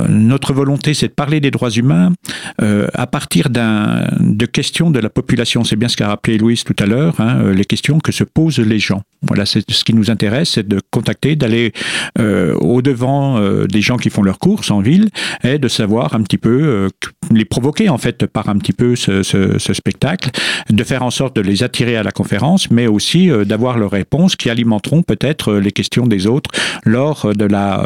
notre 0.08 0.52
volonté, 0.52 0.94
c'est 0.94 1.08
de 1.08 1.12
parler 1.12 1.40
des 1.40 1.47
droits 1.50 1.70
humains 1.70 2.12
euh, 2.60 2.88
à 2.94 3.06
partir 3.06 3.50
de 3.50 4.46
questions 4.46 4.90
de 4.90 4.98
la 4.98 5.10
population. 5.10 5.64
C'est 5.64 5.76
bien 5.76 5.88
ce 5.88 5.96
qu'a 5.96 6.08
rappelé 6.08 6.38
Louise 6.38 6.64
tout 6.64 6.76
à 6.78 6.86
l'heure, 6.86 7.14
hein, 7.20 7.40
euh, 7.40 7.54
les 7.54 7.64
questions 7.64 7.98
que 8.00 8.12
se 8.12 8.24
posent 8.24 8.58
les 8.58 8.78
gens. 8.78 9.02
Voilà, 9.22 9.46
c'est 9.46 9.68
ce 9.70 9.84
qui 9.84 9.94
nous 9.94 10.10
intéresse, 10.10 10.50
c'est 10.50 10.66
de 10.66 10.80
contacter, 10.90 11.36
d'aller 11.36 11.72
euh, 12.18 12.54
au 12.54 12.82
devant 12.82 13.40
des 13.66 13.80
gens 13.80 13.96
qui 13.96 14.10
font 14.10 14.22
leurs 14.22 14.38
courses 14.38 14.70
en 14.70 14.80
ville 14.80 15.08
et 15.42 15.58
de 15.58 15.68
savoir 15.68 16.14
un 16.14 16.22
petit 16.22 16.38
peu 16.38 16.88
les 17.32 17.44
provoquer 17.44 17.88
en 17.88 17.98
fait 17.98 18.26
par 18.26 18.48
un 18.48 18.56
petit 18.58 18.72
peu 18.72 18.94
ce, 18.94 19.22
ce, 19.22 19.72
spectacle, 19.72 20.30
de 20.70 20.84
faire 20.84 21.02
en 21.02 21.10
sorte 21.10 21.34
de 21.34 21.40
les 21.40 21.62
attirer 21.62 21.96
à 21.96 22.02
la 22.02 22.12
conférence, 22.12 22.70
mais 22.70 22.86
aussi 22.86 23.28
d'avoir 23.44 23.78
leurs 23.78 23.90
réponses 23.90 24.36
qui 24.36 24.50
alimenteront 24.50 25.02
peut-être 25.02 25.54
les 25.54 25.72
questions 25.72 26.06
des 26.06 26.26
autres 26.26 26.50
lors 26.84 27.34
de 27.34 27.44
la 27.44 27.82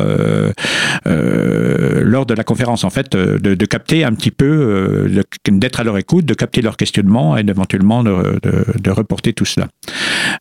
lors 1.06 2.26
de 2.26 2.34
la 2.34 2.44
conférence. 2.44 2.84
En 2.84 2.90
fait, 2.90 3.16
de, 3.16 3.51
de, 3.56 3.66
capter 3.66 4.04
un 4.04 4.12
petit 4.12 4.30
peu, 4.30 4.46
euh, 4.46 5.22
d'être 5.48 5.80
à 5.80 5.84
leur 5.84 5.98
écoute, 5.98 6.24
de 6.24 6.34
capter 6.34 6.62
leurs 6.62 6.76
questionnements 6.76 7.36
et 7.36 7.42
d'éventuellement 7.42 8.02
de, 8.02 8.38
de, 8.42 8.90
reporter 8.90 9.32
tout 9.32 9.44
cela. 9.44 9.68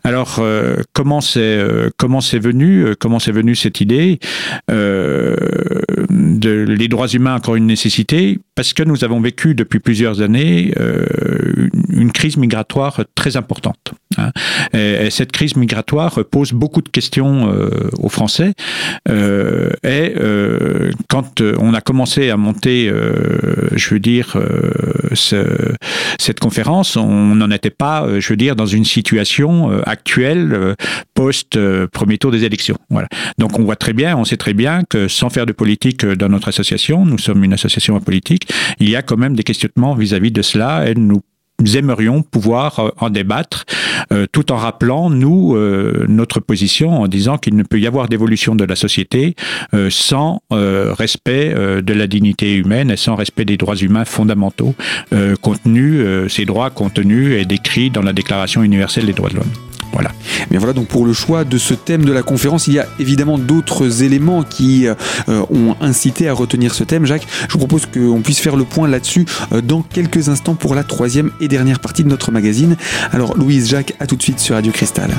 Alors, 0.03 0.37
euh, 0.39 0.77
comment 0.93 1.21
c'est 1.21 1.39
euh, 1.39 1.89
comment 1.97 2.21
c'est 2.21 2.39
venu 2.39 2.95
Comment 2.99 3.19
c'est 3.19 3.31
venu 3.31 3.55
cette 3.55 3.81
idée 3.81 4.19
de 4.69 6.65
les 6.67 6.87
droits 6.87 7.07
humains 7.07 7.35
encore 7.35 7.55
une 7.55 7.67
nécessité? 7.67 8.39
Parce 8.55 8.73
que 8.73 8.83
nous 8.83 9.03
avons 9.03 9.21
vécu 9.21 9.55
depuis 9.55 9.79
plusieurs 9.79 10.21
années 10.21 10.73
une 11.89 12.11
crise 12.11 12.37
migratoire 12.37 13.01
très 13.15 13.37
importante. 13.37 13.93
Hein. 14.17 14.31
Et, 14.73 15.09
cette 15.09 15.31
crise 15.31 15.55
migratoire 15.55 16.19
pose 16.29 16.51
beaucoup 16.53 16.81
de 16.81 16.89
questions 16.89 17.53
aux 17.97 18.09
Français. 18.09 18.53
et 19.09 20.13
quand 21.07 21.41
on 21.41 21.73
a 21.73 21.81
commencé 21.81 22.29
à 22.29 22.37
monter 22.37 22.91
je 23.73 23.89
veux 23.89 23.99
dire, 23.99 24.35
euh, 24.35 25.73
cette 26.19 26.39
conférence, 26.39 26.95
on 26.95 27.35
n'en 27.35 27.51
était 27.51 27.69
pas, 27.69 28.05
euh, 28.05 28.19
je 28.19 28.29
veux 28.29 28.37
dire, 28.37 28.55
dans 28.55 28.65
une 28.65 28.85
situation 28.85 29.69
actuelle 29.85 30.75
post 31.13 31.57
premier 31.91 32.17
tour 32.17 32.31
des 32.31 32.43
élections. 32.43 32.77
Voilà. 32.89 33.07
Donc 33.37 33.59
on 33.59 33.63
voit 33.63 33.75
très 33.75 33.93
bien, 33.93 34.17
on 34.17 34.25
sait 34.25 34.37
très 34.37 34.53
bien 34.53 34.83
que 34.89 35.07
sans 35.07 35.29
faire 35.29 35.45
de 35.45 35.53
politique 35.53 36.05
dans 36.05 36.29
notre 36.29 36.47
association, 36.47 37.05
nous 37.05 37.17
sommes 37.17 37.43
une 37.43 37.53
association 37.53 37.99
politique, 37.99 38.51
il 38.79 38.89
y 38.89 38.95
a 38.95 39.01
quand 39.01 39.17
même 39.17 39.35
des 39.35 39.43
questionnements 39.43 39.95
vis-à-vis 39.95 40.31
de 40.31 40.41
cela 40.41 40.89
et 40.89 40.95
nous 40.95 41.21
aimerions 41.77 42.23
pouvoir 42.23 42.79
euh, 42.79 42.89
en 42.97 43.09
débattre, 43.09 43.65
euh, 44.11 44.25
tout 44.31 44.51
en 44.51 44.57
rappelant, 44.57 45.09
nous, 45.09 45.55
euh, 45.55 46.05
notre 46.07 46.39
position, 46.39 47.01
en 47.01 47.07
disant 47.07 47.37
qu'il 47.37 47.55
ne 47.55 47.63
peut 47.63 47.79
y 47.79 47.87
avoir 47.87 48.07
d'évolution 48.07 48.55
de 48.55 48.63
la 48.63 48.75
société 48.75 49.35
sans 49.89 50.41
respect 50.51 51.53
de 51.53 51.93
la 51.93 52.07
dignité 52.07 52.55
humaine 52.55 52.91
et 52.91 52.97
sans 52.97 53.15
respect 53.15 53.45
des 53.45 53.57
droits 53.57 53.75
humains 53.75 54.05
fondamentaux 54.05 54.75
contenus, 55.41 56.05
ces 56.29 56.45
droits 56.45 56.69
contenus 56.69 57.39
et 57.39 57.45
décrits 57.45 57.89
dans 57.89 58.01
la 58.01 58.13
Déclaration 58.13 58.63
universelle 58.63 59.05
des 59.05 59.13
droits 59.13 59.29
de 59.29 59.35
l'homme. 59.35 59.70
Voilà. 59.93 60.11
Mais 60.49 60.57
voilà 60.57 60.73
donc 60.73 60.87
pour 60.87 61.05
le 61.05 61.13
choix 61.13 61.43
de 61.43 61.57
ce 61.57 61.73
thème 61.73 62.05
de 62.05 62.11
la 62.11 62.23
conférence, 62.23 62.67
il 62.67 62.73
y 62.73 62.79
a 62.79 62.87
évidemment 62.99 63.37
d'autres 63.37 64.03
éléments 64.03 64.43
qui 64.43 64.87
euh, 64.87 64.95
ont 65.27 65.75
incité 65.81 66.27
à 66.27 66.33
retenir 66.33 66.73
ce 66.73 66.83
thème. 66.83 67.05
Jacques, 67.05 67.27
je 67.47 67.53
vous 67.53 67.59
propose 67.59 67.85
qu'on 67.85 68.21
puisse 68.21 68.39
faire 68.39 68.55
le 68.55 68.65
point 68.65 68.87
là-dessus 68.87 69.25
euh, 69.51 69.61
dans 69.61 69.81
quelques 69.81 70.29
instants 70.29 70.55
pour 70.55 70.75
la 70.75 70.83
troisième 70.83 71.31
et 71.39 71.47
dernière 71.47 71.79
partie 71.79 72.03
de 72.03 72.09
notre 72.09 72.31
magazine. 72.31 72.75
Alors 73.11 73.37
Louise, 73.37 73.69
Jacques, 73.69 73.93
à 73.99 74.07
tout 74.07 74.15
de 74.15 74.23
suite 74.23 74.39
sur 74.39 74.55
Radio 74.55 74.71
Cristal. 74.71 75.11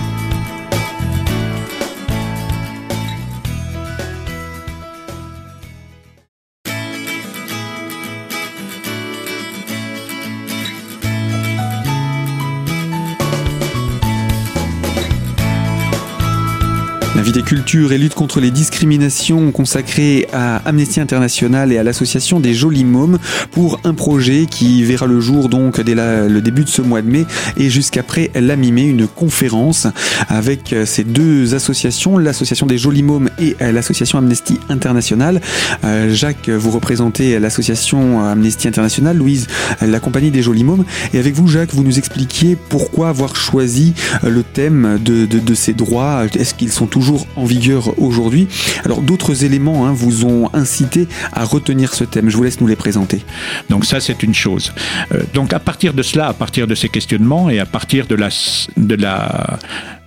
Cultures 17.30 17.92
et 17.92 17.98
lutte 17.98 18.14
contre 18.14 18.40
les 18.40 18.50
discriminations 18.50 19.52
consacrée 19.52 20.28
à 20.32 20.56
Amnesty 20.66 21.00
International 21.00 21.72
et 21.72 21.78
à 21.78 21.82
l'association 21.82 22.40
des 22.40 22.52
Jolis 22.52 22.84
Mômes 22.84 23.18
pour 23.52 23.80
un 23.84 23.94
projet 23.94 24.46
qui 24.50 24.82
verra 24.82 25.06
le 25.06 25.20
jour 25.20 25.48
donc 25.48 25.80
dès 25.80 25.94
le 25.94 26.40
début 26.40 26.64
de 26.64 26.68
ce 26.68 26.82
mois 26.82 27.00
de 27.00 27.08
mai 27.08 27.24
et 27.56 27.70
jusqu'après 27.70 28.30
la 28.34 28.56
mi-mai 28.56 28.82
une 28.82 29.06
conférence 29.06 29.86
avec 30.28 30.74
ces 30.84 31.04
deux 31.04 31.54
associations, 31.54 32.18
l'association 32.18 32.66
des 32.66 32.76
Jolis 32.76 33.02
Mômes 33.02 33.30
et 33.38 33.56
l'association 33.60 34.18
Amnesty 34.18 34.58
International. 34.68 35.40
Euh, 35.84 36.12
Jacques, 36.12 36.48
vous 36.48 36.70
représentez 36.70 37.38
l'association 37.38 38.24
Amnesty 38.24 38.68
International, 38.68 39.16
Louise, 39.16 39.46
la 39.80 40.00
compagnie 40.00 40.30
des 40.30 40.42
Jolis 40.42 40.64
Mômes. 40.64 40.84
Et 41.14 41.18
avec 41.18 41.34
vous 41.34 41.46
Jacques, 41.46 41.72
vous 41.72 41.84
nous 41.84 41.98
expliquiez 41.98 42.56
pourquoi 42.68 43.08
avoir 43.08 43.36
choisi 43.36 43.94
le 44.22 44.42
thème 44.42 44.98
de, 45.02 45.24
de 45.24 45.54
ces 45.54 45.72
droits, 45.72 46.24
est-ce 46.34 46.54
qu'ils 46.54 46.72
sont 46.72 46.86
toujours 46.86 47.11
en 47.36 47.44
vigueur 47.44 47.98
aujourd'hui 48.00 48.48
Alors 48.84 49.00
d'autres 49.02 49.44
éléments 49.44 49.86
hein, 49.86 49.92
vous 49.92 50.24
ont 50.24 50.50
incité 50.54 51.08
à 51.32 51.44
retenir 51.44 51.94
ce 51.94 52.04
thème. 52.04 52.28
Je 52.28 52.36
vous 52.36 52.42
laisse 52.42 52.60
nous 52.60 52.66
les 52.66 52.76
présenter. 52.76 53.22
Donc 53.70 53.84
ça 53.84 54.00
c'est 54.00 54.22
une 54.22 54.34
chose. 54.34 54.72
Euh, 55.12 55.22
donc 55.34 55.52
à 55.52 55.58
partir 55.58 55.94
de 55.94 56.02
cela, 56.02 56.28
à 56.28 56.32
partir 56.32 56.66
de 56.66 56.74
ces 56.74 56.88
questionnements 56.88 57.50
et 57.50 57.58
à 57.58 57.66
partir 57.66 58.06
de 58.06 58.14
la, 58.14 58.28
de 58.76 58.94
la, 58.94 59.58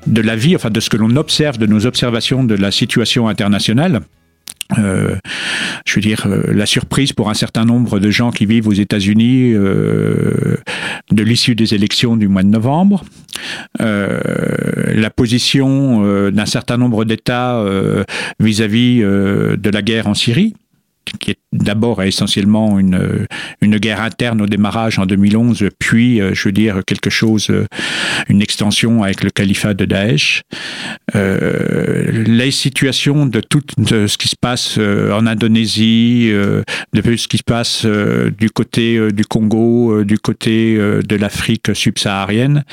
de 0.07 0.21
la 0.21 0.35
vie, 0.35 0.55
enfin 0.55 0.69
de 0.69 0.79
ce 0.79 0.89
que 0.89 0.97
l'on 0.97 1.15
observe, 1.15 1.57
de 1.57 1.65
nos 1.65 1.85
observations 1.85 2.43
de 2.43 2.55
la 2.55 2.71
situation 2.71 3.27
internationale, 3.27 4.01
euh, 4.77 5.15
je 5.85 5.95
veux 5.95 6.01
dire, 6.01 6.25
euh, 6.25 6.51
la 6.51 6.65
surprise 6.65 7.13
pour 7.13 7.29
un 7.29 7.33
certain 7.33 7.65
nombre 7.65 7.99
de 7.99 8.09
gens 8.09 8.31
qui 8.31 8.45
vivent 8.45 8.67
aux 8.67 8.73
États-Unis 8.73 9.53
euh, 9.53 10.57
de 11.11 11.23
l'issue 11.23 11.55
des 11.55 11.75
élections 11.75 12.17
du 12.17 12.27
mois 12.27 12.43
de 12.43 12.47
novembre, 12.47 13.05
euh, 13.81 14.19
la 14.93 15.09
position 15.11 16.03
euh, 16.03 16.31
d'un 16.31 16.47
certain 16.47 16.77
nombre 16.77 17.05
d'États 17.05 17.63
vis-à-vis 18.39 19.01
de 19.01 19.69
la 19.69 19.81
guerre 19.81 20.07
en 20.07 20.13
Syrie, 20.13 20.55
qui 21.19 21.31
est 21.31 21.39
d'abord 21.57 22.03
essentiellement 22.03 22.79
une, 22.79 23.27
une 23.61 23.77
guerre 23.77 24.01
interne 24.01 24.41
au 24.41 24.45
démarrage 24.45 24.99
en 24.99 25.05
2011, 25.05 25.69
puis, 25.79 26.21
euh, 26.21 26.33
je 26.33 26.47
veux 26.47 26.51
dire, 26.51 26.81
quelque 26.85 27.09
chose, 27.09 27.47
euh, 27.49 27.65
une 28.29 28.41
extension 28.41 29.03
avec 29.03 29.23
le 29.23 29.29
califat 29.29 29.73
de 29.73 29.85
Daesh. 29.85 30.41
Euh, 31.15 32.23
les 32.25 32.51
situations 32.51 33.25
de 33.25 33.39
tout 33.39 33.61
ce 33.87 34.17
qui 34.17 34.27
se 34.27 34.35
passe 34.35 34.75
euh, 34.77 35.11
en 35.13 35.27
Indonésie, 35.27 36.31
de 36.31 37.15
ce 37.15 37.27
qui 37.27 37.37
se 37.37 37.43
passe 37.43 37.85
du 37.85 38.49
côté 38.49 39.11
du 39.11 39.25
Congo, 39.25 40.03
du 40.03 40.17
côté 40.17 40.77
de 40.77 41.15
l'Afrique 41.15 41.71
subsaharienne, 41.73 42.63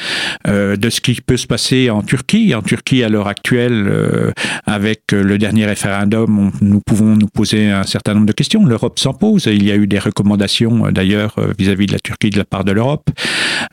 de 0.47 0.91
ce 0.91 1.01
qui 1.01 1.21
peut 1.21 1.37
se 1.37 1.47
passer 1.47 1.91
en 1.91 2.03
Turquie. 2.03 2.55
En 2.55 2.63
Turquie, 2.63 3.03
à 3.03 3.09
l'heure 3.09 3.29
actuelle, 3.29 4.33
avec 4.67 5.13
le 5.13 5.39
dernier 5.39 5.67
référendum, 5.67 6.51
nous 6.61 6.81
pouvons 6.81 7.17
nous 7.17 7.29
poser 7.29 7.71
un 7.71 7.85
certain 7.85 8.15
nombre 8.15 8.27
de 8.27 8.33
questions 8.33 8.65
l'Europe 8.73 8.99
s'en 8.99 9.13
pose. 9.13 9.45
Il 9.47 9.65
y 9.65 9.71
a 9.71 9.77
eu 9.77 9.87
des 9.87 9.99
recommandations 9.99 10.87
euh, 10.87 10.91
d'ailleurs 10.91 11.35
euh, 11.37 11.53
vis-à-vis 11.59 11.87
de 11.87 11.93
la 11.93 11.99
Turquie 11.99 12.31
de 12.31 12.39
la 12.39 12.47
part 12.47 12.65
de 12.65 12.73
l'Europe 12.73 13.11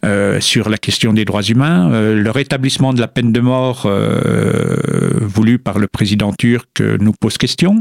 euh, 0.03 0.41
sur 0.41 0.69
la 0.69 0.77
question 0.77 1.13
des 1.13 1.23
droits 1.23 1.41
humains. 1.41 1.89
le 1.89 2.31
rétablissement 2.31 2.93
de 2.93 2.99
la 2.99 3.07
peine 3.07 3.31
de 3.31 3.39
mort 3.39 3.89
voulu 5.21 5.57
par 5.57 5.79
le 5.79 5.87
président 5.87 6.33
turc 6.33 6.81
nous 6.81 7.13
pose 7.13 7.37
question. 7.37 7.79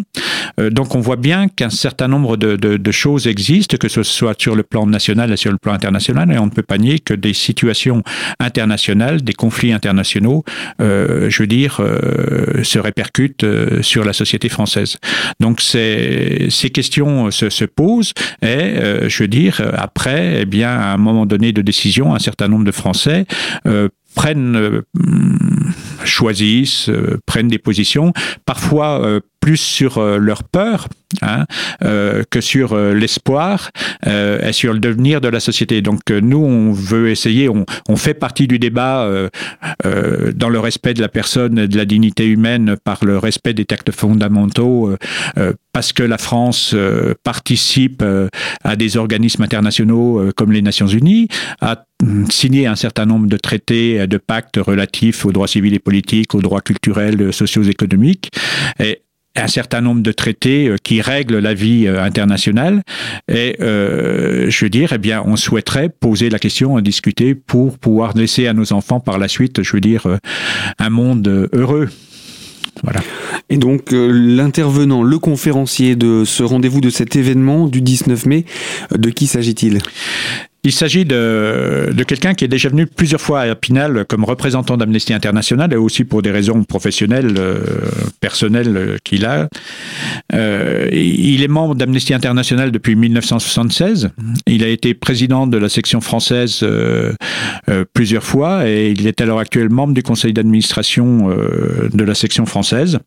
donc 0.58 0.94
on 0.94 1.00
voit 1.00 1.16
bien 1.16 1.48
qu'un 1.48 1.70
certain 1.70 2.08
nombre 2.08 2.36
de, 2.36 2.92
choses 2.92 3.26
existent, 3.26 3.76
que 3.76 3.88
ce 3.88 4.02
soit 4.02 4.40
sur 4.40 4.54
le 4.54 4.62
plan 4.62 4.86
national 4.86 5.32
et 5.32 5.36
sur 5.36 5.50
le 5.50 5.58
plan 5.58 5.72
international, 5.72 6.32
et 6.32 6.38
on 6.38 6.46
ne 6.46 6.50
peut 6.50 6.62
pas 6.62 6.78
nier 6.78 6.98
que 6.98 7.14
des 7.14 7.34
situations 7.34 8.02
internationales, 8.40 9.22
des 9.22 9.34
conflits 9.34 9.72
internationaux, 9.72 10.44
je 10.78 11.36
veux 11.38 11.46
dire, 11.46 11.80
se 12.62 12.78
répercutent 12.78 13.46
sur 13.82 14.04
la 14.04 14.12
société 14.12 14.48
française. 14.48 14.96
Donc 15.40 15.60
ces 15.60 16.70
questions 16.72 17.07
euh, 17.08 17.30
se, 17.30 17.50
se 17.50 17.64
pose 17.64 18.12
et, 18.42 18.46
euh, 18.46 19.08
je 19.08 19.22
veux 19.22 19.28
dire, 19.28 19.60
après, 19.74 20.46
eh 20.52 20.64
à 20.64 20.92
un 20.92 20.96
moment 20.96 21.26
donné 21.26 21.52
de 21.52 21.62
décision, 21.62 22.14
un 22.14 22.18
certain 22.18 22.48
nombre 22.48 22.64
de 22.64 22.72
Français 22.72 23.26
euh, 23.66 23.88
prennent, 24.14 24.82
choisissent, 26.04 26.90
prennent 27.26 27.48
des 27.48 27.58
positions, 27.58 28.12
parfois 28.46 29.20
plus 29.48 29.56
sur 29.56 29.98
leur 29.98 30.44
peur 30.44 30.88
hein, 31.22 31.46
que 31.80 32.40
sur 32.42 32.76
l'espoir 32.76 33.70
et 34.06 34.52
sur 34.52 34.74
le 34.74 34.78
devenir 34.78 35.22
de 35.22 35.28
la 35.28 35.40
société. 35.40 35.80
Donc 35.80 36.10
nous, 36.10 36.36
on 36.44 36.72
veut 36.72 37.08
essayer, 37.08 37.48
on, 37.48 37.96
fait 37.96 38.12
partie 38.12 38.46
du 38.46 38.58
débat 38.58 39.10
dans 40.34 40.48
le 40.50 40.58
respect 40.58 40.92
de 40.92 41.00
la 41.00 41.08
personne 41.08 41.58
et 41.60 41.66
de 41.66 41.78
la 41.78 41.86
dignité 41.86 42.26
humaine 42.26 42.76
par 42.84 43.06
le 43.06 43.16
respect 43.16 43.54
des 43.54 43.64
textes 43.64 43.90
fondamentaux 43.90 44.94
parce 45.78 45.92
que 45.92 46.02
la 46.02 46.18
France 46.18 46.72
euh, 46.74 47.14
participe 47.22 48.02
euh, 48.02 48.28
à 48.64 48.74
des 48.74 48.96
organismes 48.96 49.44
internationaux 49.44 50.18
euh, 50.18 50.32
comme 50.32 50.50
les 50.50 50.60
Nations 50.60 50.88
Unies, 50.88 51.28
a 51.60 51.84
signé 52.30 52.66
un 52.66 52.74
certain 52.74 53.06
nombre 53.06 53.28
de 53.28 53.36
traités, 53.36 54.08
de 54.08 54.16
pactes 54.18 54.56
relatifs 54.56 55.24
aux 55.24 55.30
droits 55.30 55.46
civils 55.46 55.74
et 55.74 55.78
politiques, 55.78 56.34
aux 56.34 56.40
droits 56.40 56.62
culturels, 56.62 57.32
socio-économiques, 57.32 58.30
et 58.80 59.02
un 59.38 59.48
certain 59.48 59.80
nombre 59.80 60.02
de 60.02 60.12
traités 60.12 60.74
qui 60.82 61.00
règlent 61.00 61.38
la 61.38 61.54
vie 61.54 61.88
internationale. 61.88 62.82
Et 63.28 63.56
je 63.58 64.64
veux 64.64 64.70
dire, 64.70 64.92
eh 64.92 64.98
bien, 64.98 65.22
on 65.24 65.36
souhaiterait 65.36 65.88
poser 65.88 66.30
la 66.30 66.38
question, 66.38 66.78
discuter 66.80 67.34
pour 67.34 67.78
pouvoir 67.78 68.16
laisser 68.16 68.46
à 68.46 68.52
nos 68.52 68.72
enfants 68.72 69.00
par 69.00 69.18
la 69.18 69.28
suite, 69.28 69.62
je 69.62 69.72
veux 69.72 69.80
dire, 69.80 70.06
un 70.78 70.90
monde 70.90 71.48
heureux. 71.52 71.88
Voilà. 72.82 73.00
Et 73.48 73.56
donc 73.56 73.92
euh, 73.92 74.10
l'intervenant, 74.12 75.02
le 75.02 75.18
conférencier 75.18 75.96
de 75.96 76.24
ce 76.24 76.42
rendez-vous 76.42 76.80
de 76.80 76.90
cet 76.90 77.16
événement 77.16 77.66
du 77.66 77.80
19 77.80 78.26
mai, 78.26 78.44
euh, 78.92 78.98
de 78.98 79.10
qui 79.10 79.26
s'agit-il? 79.26 79.78
Il 80.68 80.72
s'agit 80.72 81.06
de, 81.06 81.94
quelqu'un 82.06 82.34
qui 82.34 82.44
est 82.44 82.48
déjà 82.48 82.68
venu 82.68 82.86
plusieurs 82.86 83.22
fois 83.22 83.40
à 83.40 83.54
Pinal 83.54 84.04
comme 84.04 84.24
représentant 84.24 84.76
d'Amnesty 84.76 85.14
International 85.14 85.72
et 85.72 85.76
aussi 85.76 86.04
pour 86.04 86.20
des 86.20 86.30
raisons 86.30 86.62
professionnelles, 86.62 87.36
euh, 87.38 87.60
personnelles 88.20 88.76
euh, 88.76 88.96
qu'il 89.02 89.24
a. 89.24 89.48
Euh, 90.34 90.90
il 90.92 91.42
est 91.42 91.48
membre 91.48 91.74
d'Amnesty 91.74 92.12
International 92.12 92.70
depuis 92.70 92.96
1976. 92.96 94.10
Il 94.46 94.62
a 94.62 94.68
été 94.68 94.92
président 94.92 95.46
de 95.46 95.56
la 95.56 95.70
section 95.70 96.02
française 96.02 96.62
plusieurs 97.94 98.24
fois 98.24 98.68
et 98.68 98.90
il 98.90 99.06
est 99.06 99.22
à 99.22 99.24
l'heure 99.24 99.38
actuelle 99.38 99.70
membre 99.70 99.94
du 99.94 100.02
conseil 100.02 100.34
d'administration 100.34 101.28
de 101.28 102.04
la 102.04 102.14
section 102.14 102.44
française. 102.44 102.98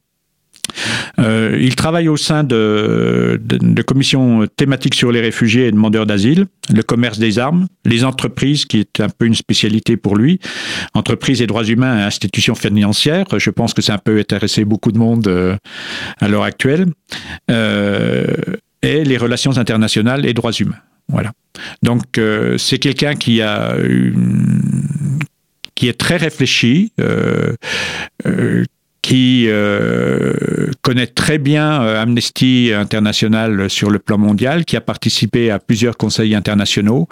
Euh, 1.20 1.58
il 1.60 1.76
travaille 1.76 2.08
au 2.08 2.18
sein 2.18 2.44
de, 2.44 3.40
commissions 3.86 4.48
thématiques 4.56 4.96
sur 4.96 5.12
les 5.12 5.22
réfugiés 5.22 5.68
et 5.68 5.72
demandeurs 5.72 6.06
d'asile, 6.06 6.48
le 6.74 6.84
commerce 6.84 7.20
des 7.20 7.40
armes, 7.40 7.68
les 7.86 8.04
entreprises, 8.04 8.66
qui 8.66 8.80
est 8.80 9.00
un 9.00 9.10
peu 9.10 9.26
une 9.26 9.36
spécialité 9.36 9.98
pour 9.98 10.16
lui, 10.16 10.40
entreprises 10.94 11.42
et 11.42 11.48
droits 11.48 11.66
humains 11.66 12.00
et 12.00 12.04
institutions 12.04 12.56
financières. 12.56 13.26
Je 13.38 13.50
pense 13.50 13.74
que 13.74 13.82
ça 13.82 13.98
peut 13.98 14.20
intéresser 14.20 14.66
beaucoup 14.66 14.92
de 14.92 14.98
monde 14.98 15.28
euh, 15.28 15.56
à 16.20 16.28
l'heure 16.28 16.44
actuelle. 16.44 16.88
Euh, 17.50 18.26
et 18.84 19.04
les 19.04 19.18
relations 19.18 19.58
internationales 19.60 20.26
et 20.26 20.34
droits 20.34 20.54
humains. 20.54 20.80
Voilà. 21.08 21.34
Donc 21.84 22.20
c'est 22.58 22.80
quelqu'un 22.80 23.14
qui 23.14 23.42
a 23.44 23.76
une, 23.78 24.62
qui 25.82 25.88
est 25.88 25.98
très 25.98 26.18
réfléchi, 26.18 26.94
euh, 27.00 27.56
qui 29.02 29.46
euh, 29.48 30.34
connaît 30.82 31.08
très 31.08 31.38
bien 31.40 31.82
euh, 31.82 32.02
Amnesty 32.02 32.72
International 32.74 33.70
sur 33.70 33.90
le 33.90 34.00
plan 34.00 34.18
mondial, 34.18 34.64
qui 34.66 34.78
a 34.78 34.82
participé 34.82 35.50
à 35.50 35.60
plusieurs 35.60 35.98
conseils 35.98 36.36
internationaux. 36.36 37.08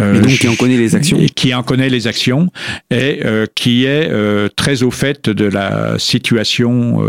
Euh, 0.00 0.14
et 0.14 0.20
donc 0.20 0.30
qui 0.30 0.48
en 0.48 0.56
connaît 0.56 0.76
les 0.76 0.96
actions. 0.96 1.18
Qui 1.34 1.54
en 1.54 1.62
connaît 1.62 1.88
les 1.88 2.06
actions 2.06 2.48
et 2.90 3.20
euh, 3.24 3.46
qui 3.54 3.84
est 3.84 4.08
euh, 4.10 4.48
très 4.56 4.82
au 4.82 4.90
fait 4.90 5.28
de 5.30 5.44
la 5.44 5.98
situation 5.98 7.02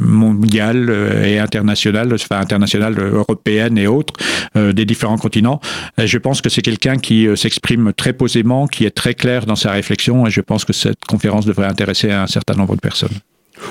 mondiale 0.00 0.92
et 1.24 1.38
internationale, 1.38 2.12
enfin 2.14 2.38
internationale 2.40 2.98
européenne 2.98 3.78
et 3.78 3.86
autres 3.86 4.14
des 4.54 4.84
différents 4.84 5.18
continents. 5.18 5.60
Et 5.98 6.06
je 6.06 6.18
pense 6.18 6.40
que 6.40 6.48
c'est 6.48 6.62
quelqu'un 6.62 6.96
qui 6.96 7.28
s'exprime 7.36 7.92
très 7.96 8.12
posément, 8.12 8.66
qui 8.66 8.84
est 8.84 8.90
très 8.90 9.14
clair 9.14 9.46
dans 9.46 9.56
sa 9.56 9.72
réflexion 9.72 10.26
et 10.26 10.30
je 10.30 10.40
pense 10.40 10.64
que 10.64 10.72
cette 10.72 11.04
conférence 11.04 11.46
devrait 11.46 11.66
intéresser 11.66 12.10
un 12.10 12.26
certain 12.26 12.54
nombre 12.54 12.74
de 12.74 12.80
personnes. 12.80 13.18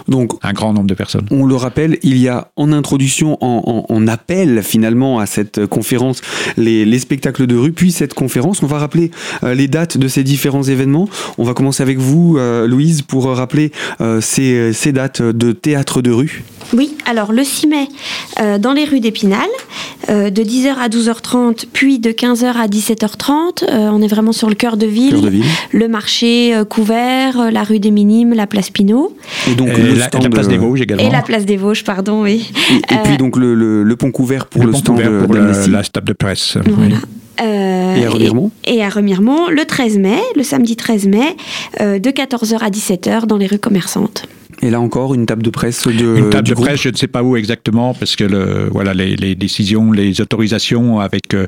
Donc, 0.07 0.31
un 0.43 0.53
grand 0.53 0.73
nombre 0.73 0.87
de 0.87 0.93
personnes. 0.93 1.27
On 1.31 1.45
le 1.45 1.55
rappelle, 1.55 1.97
il 2.03 2.17
y 2.17 2.27
a 2.27 2.49
en 2.55 2.71
introduction, 2.71 3.37
en, 3.41 3.85
en, 3.89 3.93
en 3.93 4.07
appel 4.07 4.63
finalement 4.63 5.19
à 5.19 5.25
cette 5.25 5.65
conférence, 5.65 6.21
les, 6.57 6.85
les, 6.85 6.99
spectacles 6.99 7.47
de 7.47 7.55
rue, 7.55 7.71
puis 7.71 7.91
cette 7.91 8.13
conférence. 8.13 8.63
On 8.63 8.67
va 8.67 8.79
rappeler 8.79 9.11
euh, 9.43 9.53
les 9.53 9.67
dates 9.67 9.97
de 9.97 10.07
ces 10.07 10.23
différents 10.23 10.63
événements. 10.63 11.07
On 11.37 11.43
va 11.43 11.53
commencer 11.53 11.83
avec 11.83 11.97
vous, 11.97 12.37
euh, 12.37 12.67
Louise, 12.67 13.01
pour 13.01 13.25
rappeler 13.25 13.71
euh, 14.01 14.21
ces, 14.21 14.73
ces, 14.73 14.91
dates 14.91 15.21
de 15.21 15.51
théâtre 15.51 16.01
de 16.01 16.11
rue. 16.11 16.43
Oui, 16.73 16.95
alors 17.05 17.31
le 17.31 17.43
6 17.43 17.67
mai, 17.67 17.87
euh, 18.39 18.57
dans 18.57 18.73
les 18.73 18.85
rues 18.85 18.99
d'Épinal, 18.99 19.47
de 20.07 20.43
10h 20.43 20.75
à 20.79 20.87
12h30, 20.87 21.65
puis 21.73 21.97
de 21.97 22.11
15h 22.11 22.45
à 22.45 22.67
17h30. 22.67 23.65
on 23.71 24.01
est 24.03 24.07
vraiment 24.07 24.33
sur 24.33 24.49
le 24.49 24.55
cœur 24.55 24.77
de 24.77 24.85
ville. 24.85 25.13
Cœur 25.13 25.21
de 25.21 25.29
ville. 25.29 25.43
Le 25.71 25.87
marché 25.87 26.53
couvert, 26.69 27.51
la 27.51 27.63
rue 27.63 27.79
des 27.79 27.89
Minimes, 27.89 28.33
la 28.33 28.45
place 28.45 28.69
Pinot. 28.69 29.15
Et 29.49 29.55
donc 29.55 29.69
le 29.75 29.93
la, 29.93 30.09
la, 30.11 30.29
place 30.29 30.47
des 30.47 30.57
Vosges 30.57 30.81
également. 30.81 31.07
Et 31.07 31.11
la 31.11 31.23
place 31.23 31.45
des 31.45 31.57
Vosges, 31.57 31.83
pardon, 31.83 32.21
oui. 32.21 32.51
Et, 32.91 32.95
puis 33.03 33.17
donc 33.17 33.35
le, 33.37 33.55
le, 33.55 33.95
pont 33.95 34.11
couvert 34.11 34.45
pour 34.45 34.63
le, 34.63 34.71
le 34.71 34.77
stand 34.77 35.01
de, 35.01 35.25
pour 35.25 35.33
la 35.33 35.83
table 35.83 36.07
de 36.07 36.13
presse. 36.13 36.57
Voilà. 36.67 36.97
Euh, 37.41 37.95
et 37.95 38.05
à 38.05 38.09
Remiremont 38.09 38.51
et, 38.65 38.75
et, 38.75 38.83
à 38.83 38.89
Remiremont, 38.89 39.49
le 39.49 39.65
13 39.65 39.97
mai, 39.97 40.19
le 40.35 40.43
samedi 40.43 40.75
13 40.75 41.07
mai, 41.07 41.35
euh, 41.81 41.99
de 41.99 42.09
14h 42.09 42.57
à 42.59 42.69
17h 42.69 43.25
dans 43.25 43.37
les 43.37 43.47
rues 43.47 43.59
commerçantes. 43.59 44.27
Et 44.65 44.71
là 44.71 44.81
encore, 44.81 45.13
une 45.13 45.27
table 45.27 45.43
de 45.43 45.51
presse 45.51 45.85
de. 45.87 45.91
Une 46.17 46.29
table 46.31 46.43
du 46.45 46.49
de 46.51 46.55
groupe 46.55 46.65
presse, 46.67 46.81
je 46.81 46.89
ne 46.89 46.95
sais 46.95 47.07
pas 47.07 47.21
où 47.21 47.37
exactement, 47.37 47.93
parce 47.93 48.15
que 48.15 48.23
le, 48.23 48.67
voilà, 48.71 48.95
les, 48.95 49.15
les 49.15 49.35
décisions, 49.35 49.91
les 49.91 50.21
autorisations 50.21 50.99
avec, 50.99 51.35
euh, 51.35 51.45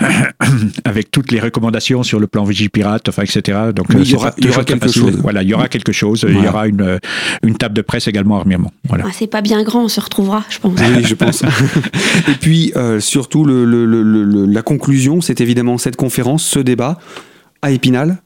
avec 0.84 1.10
toutes 1.10 1.32
les 1.32 1.40
recommandations 1.40 2.02
sur 2.02 2.20
le 2.20 2.26
plan 2.26 2.44
Vigipirate, 2.44 3.08
enfin, 3.08 3.22
etc. 3.22 3.58
Donc, 3.74 3.92
euh, 3.94 3.98
il 4.02 4.10
y 4.10 4.14
aura- 4.14 4.32
il 4.38 4.44
y 4.48 4.64
quelque 4.64 4.90
chose. 4.92 5.16
Voilà, 5.20 5.42
il 5.42 5.48
y 5.48 5.54
aura 5.54 5.68
quelque 5.68 5.92
chose. 5.92 6.24
Il 6.28 6.36
y 6.42 6.46
aura 6.48 6.68
une, 6.68 6.98
une 7.42 7.56
table 7.56 7.74
de 7.74 7.82
presse 7.82 8.06
également 8.06 8.36
à 8.36 8.40
Remiremont. 8.40 8.70
Voilà. 8.88 9.04
Ah, 9.08 9.10
c'est 9.12 9.26
pas 9.26 9.40
bien 9.42 9.62
grand, 9.64 9.84
on 9.84 9.88
se 9.88 10.00
retrouvera, 10.00 10.44
je 10.48 10.58
pense. 10.58 10.78
Oui, 10.78 11.04
je 11.04 11.14
pense. 11.14 11.42
et 12.28 12.34
puis, 12.40 12.72
euh, 12.76 13.00
surtout, 13.00 13.44
le, 13.44 13.64
le- 13.64 13.86
le- 13.86 14.02
le- 14.02 14.46
la 14.46 14.62
conclusion, 14.62 15.20
c'est 15.20 15.40
évidemment 15.40 15.78
cette 15.78 15.96
conférence, 15.96 16.44
ce 16.44 16.60
débat 16.60 16.98
à 17.62 17.70
Épinal. 17.70 18.18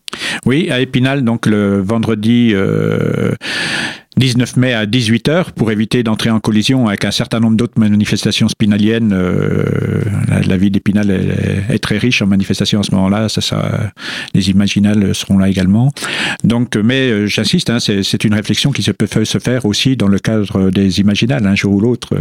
Oui, 0.47 0.71
à 0.71 0.81
Épinal, 0.81 1.25
donc 1.25 1.47
le 1.47 1.81
vendredi 1.81 2.53
euh, 2.55 3.33
19 4.19 4.57
mai 4.57 4.73
à 4.73 4.87
18h, 4.87 5.53
pour 5.55 5.71
éviter 5.71 6.03
d'entrer 6.03 6.31
en 6.31 6.41
collision 6.41 6.89
avec 6.89 7.05
un 7.05 7.11
certain 7.11 7.39
nombre 7.39 7.57
d'autres 7.57 7.79
manifestations 7.79 8.49
spinaliennes. 8.49 9.13
euh, 9.13 9.65
la, 10.29 10.41
la 10.41 10.57
ville 10.57 10.71
d'Épinal 10.73 11.11
est, 11.11 11.75
est 11.75 11.79
très 11.79 11.99
riche 11.99 12.23
en 12.23 12.27
manifestations 12.27 12.81
à 12.81 12.83
ce 12.83 12.93
moment-là. 12.95 13.29
Ça, 13.29 13.43
ça, 13.43 13.93
les 14.35 14.49
imaginales 14.51 15.15
seront 15.15 15.37
là 15.37 15.49
également. 15.51 15.93
Donc, 16.45 16.77
mais 16.77 17.11
euh, 17.11 17.27
j'insiste, 17.27 17.69
hein, 17.69 17.79
c'est 17.79 18.25
une 18.25 18.33
réflexion 18.35 18.73
qui 18.73 18.83
se 18.83 18.91
peut 18.91 19.25
se 19.25 19.39
faire 19.39 19.67
aussi 19.67 19.97
dans 19.97 20.09
le 20.09 20.19
cadre 20.19 20.71
des 20.71 20.99
imaginales, 21.01 21.47
un 21.47 21.55
jour 21.55 21.75
ou 21.75 21.81
l'autre. 21.81 22.15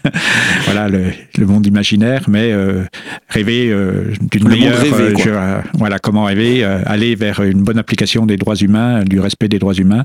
voilà, 0.66 0.88
le, 0.88 1.04
le 1.38 1.46
monde 1.46 1.66
imaginaire, 1.66 2.24
mais 2.28 2.52
euh, 2.52 2.82
rêver 3.28 3.68
euh, 3.70 4.12
d'une 4.30 4.48
meilleure, 4.48 4.78
rêvé, 4.78 4.92
euh, 5.02 5.14
je- 5.18 5.30
euh, 5.30 5.58
voilà, 5.74 5.98
comment 5.98 6.24
rêver, 6.24 6.62
aller 6.64 7.14
vers 7.14 7.42
une 7.42 7.62
bonne 7.62 7.78
application 7.78 8.26
des 8.26 8.36
droits 8.36 8.56
humains, 8.56 9.02
du 9.04 9.18
respect 9.18 9.48
des 9.48 9.58
droits 9.58 9.74
humains. 9.74 10.04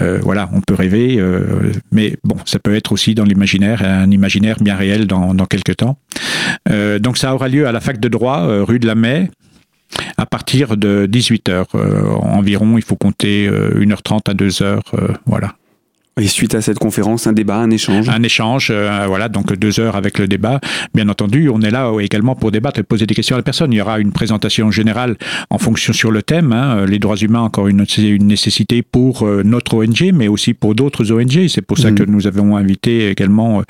Euh, 0.00 0.18
voilà, 0.22 0.48
on 0.52 0.60
peut 0.66 0.74
rêver, 0.74 1.16
euh, 1.18 1.72
mais 1.92 2.16
bon, 2.24 2.36
ça 2.44 2.58
peut 2.58 2.74
être 2.74 2.92
aussi 2.92 3.14
dans 3.14 3.24
l'imaginaire, 3.24 3.82
un 3.82 4.10
imaginaire 4.10 4.56
bien 4.60 4.76
réel 4.76 5.06
dans, 5.06 5.34
dans 5.34 5.46
quelques 5.46 5.76
temps. 5.76 5.98
Euh, 6.70 6.98
donc 6.98 7.18
ça 7.18 7.34
aura 7.34 7.48
lieu 7.48 7.66
à 7.66 7.72
la 7.72 7.80
fac 7.80 7.98
de 8.00 8.08
droit, 8.08 8.40
euh, 8.40 8.64
rue 8.64 8.78
de 8.78 8.86
la 8.86 8.94
Mai. 8.94 9.30
À 10.16 10.26
partir 10.26 10.76
de 10.76 11.08
18h 11.10 11.76
environ, 12.20 12.78
il 12.78 12.84
faut 12.84 12.96
compter 12.96 13.46
euh, 13.46 13.78
1h30 13.80 14.30
à 14.30 14.34
2h, 14.34 14.62
euh, 14.94 15.08
voilà. 15.26 15.54
Et 16.20 16.28
suite 16.28 16.54
à 16.54 16.60
cette 16.60 16.78
conférence, 16.78 17.26
un 17.26 17.32
débat, 17.32 17.56
un 17.56 17.70
échange. 17.70 18.08
Un 18.08 18.22
échange, 18.22 18.68
euh, 18.70 19.04
voilà, 19.08 19.28
donc 19.28 19.52
deux 19.56 19.80
heures 19.80 19.96
avec 19.96 20.18
le 20.20 20.28
débat. 20.28 20.60
Bien 20.94 21.08
entendu, 21.08 21.48
on 21.48 21.60
est 21.60 21.72
là 21.72 21.90
également 22.00 22.36
pour 22.36 22.52
débattre 22.52 22.78
et 22.78 22.82
poser 22.84 23.04
des 23.04 23.16
questions 23.16 23.34
à 23.34 23.38
la 23.40 23.42
personne. 23.42 23.72
Il 23.72 23.76
y 23.76 23.80
aura 23.80 23.98
une 23.98 24.12
présentation 24.12 24.70
générale 24.70 25.16
en 25.50 25.58
fonction 25.58 25.92
sur 25.92 26.12
le 26.12 26.22
thème. 26.22 26.52
hein. 26.52 26.86
Les 26.86 27.00
droits 27.00 27.16
humains, 27.16 27.40
encore 27.40 27.66
une, 27.66 27.84
c'est 27.88 28.02
une 28.08 28.28
nécessité 28.28 28.82
pour 28.82 29.26
euh, 29.26 29.42
notre 29.44 29.74
ONG, 29.74 30.12
mais 30.14 30.28
aussi 30.28 30.54
pour 30.54 30.76
d'autres 30.76 31.10
ONG. 31.10 31.48
C'est 31.48 31.62
pour 31.62 31.78
ça 31.78 31.90
Mhm. 31.90 31.96
que 31.98 32.02
nous 32.04 32.26
avons 32.28 32.56
invité 32.56 33.08
également 33.10 33.58
euh, 33.60 33.62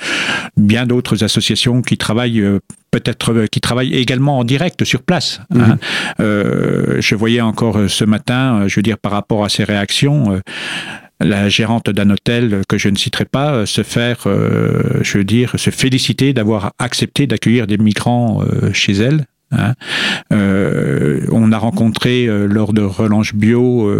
bien 0.58 0.84
d'autres 0.86 1.24
associations 1.24 1.80
qui 1.80 1.96
travaillent. 1.96 2.40
euh, 2.42 2.58
Peut-être 2.90 3.46
qui 3.50 3.60
travaillent 3.60 3.92
également 3.94 4.38
en 4.38 4.44
direct 4.44 4.84
sur 4.84 5.02
place. 5.02 5.40
hein. 5.52 5.78
Euh, 6.20 6.98
je 7.00 7.16
voyais 7.16 7.40
encore 7.40 7.76
ce 7.88 8.04
matin, 8.04 8.68
je 8.68 8.76
veux 8.76 8.82
dire 8.84 8.98
par 8.98 9.10
rapport 9.10 9.44
à 9.44 9.48
ces 9.48 9.64
réactions, 9.64 10.30
euh, 10.32 10.38
la 11.20 11.48
gérante 11.48 11.90
d'un 11.90 12.10
hôtel 12.10 12.62
que 12.68 12.78
je 12.78 12.88
ne 12.88 12.96
citerai 12.96 13.24
pas 13.24 13.54
euh, 13.54 13.66
se 13.66 13.82
faire, 13.82 14.26
euh, 14.26 15.00
je 15.02 15.18
veux 15.18 15.24
dire, 15.24 15.52
se 15.56 15.70
féliciter 15.70 16.32
d'avoir 16.32 16.72
accepté 16.78 17.26
d'accueillir 17.26 17.66
des 17.66 17.78
migrants 17.78 18.42
euh, 18.42 18.72
chez 18.72 18.92
elle. 18.92 19.26
hein. 19.52 19.74
On 20.30 21.52
a 21.52 21.58
rencontré 21.58 22.26
lors 22.26 22.72
de 22.72 22.82
Relange 22.82 23.34
Bio 23.34 23.90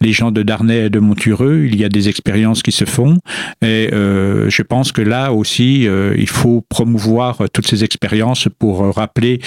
les 0.00 0.12
gens 0.12 0.30
de 0.30 0.42
Darnay 0.42 0.86
et 0.86 0.90
de 0.90 0.98
Montureux. 0.98 1.64
Il 1.64 1.76
y 1.76 1.84
a 1.84 1.88
des 1.88 2.08
expériences 2.08 2.62
qui 2.62 2.72
se 2.72 2.84
font 2.84 3.18
et 3.62 3.88
je 3.92 4.62
pense 4.62 4.92
que 4.92 5.00
là 5.00 5.32
aussi 5.32 5.88
il 6.16 6.28
faut 6.28 6.62
promouvoir 6.68 7.44
toutes 7.52 7.66
ces 7.66 7.82
expériences 7.82 8.48
pour 8.58 8.94
rappeler 8.94 9.40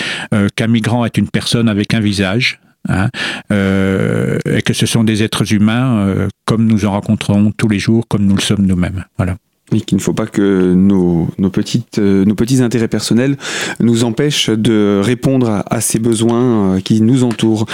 qu'un 0.55 0.67
migrant 0.67 1.05
est 1.05 1.17
une 1.17 1.29
personne 1.29 1.69
avec 1.69 1.93
un 1.93 1.99
visage. 1.99 2.59
Hein, 2.89 3.09
euh, 3.51 4.37
et 4.45 4.61
que 4.61 4.73
ce 4.73 4.85
sont 4.85 5.03
des 5.03 5.23
êtres 5.23 5.53
humains 5.53 6.07
euh, 6.07 6.27
comme 6.45 6.65
nous 6.65 6.85
en 6.85 6.91
rencontrons 6.91 7.51
tous 7.55 7.67
les 7.67 7.79
jours, 7.79 8.07
comme 8.07 8.25
nous 8.25 8.35
le 8.35 8.41
sommes 8.41 8.65
nous-mêmes. 8.65 9.05
Voilà. 9.17 9.37
Et 9.71 9.81
qu'il 9.81 9.97
ne 9.97 10.01
faut 10.03 10.13
pas 10.13 10.27
que 10.27 10.41
euh, 10.41 10.75
nos 10.75 11.49
petits 11.49 12.61
intérêts 12.61 12.87
personnels 12.87 13.37
nous 13.79 14.03
empêchent 14.03 14.49
de 14.49 15.01
répondre 15.03 15.63
à, 15.65 15.81
ces 15.81 15.99
besoins 15.99 16.79
qui 16.81 17.01
nous 17.01 17.23
entourent. 17.23 17.65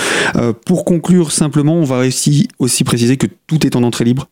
Pour 0.65 0.85
conclure 0.85 1.31
simplement, 1.31 1.73
on 1.75 1.83
va 1.83 1.99
aussi, 1.99 2.47
aussi 2.59 2.83
préciser 2.83 3.17
que 3.17 3.27
tout 3.47 3.65
est 3.65 3.75
en 3.75 3.83
entrée 3.83 4.05
libre. 4.05 4.29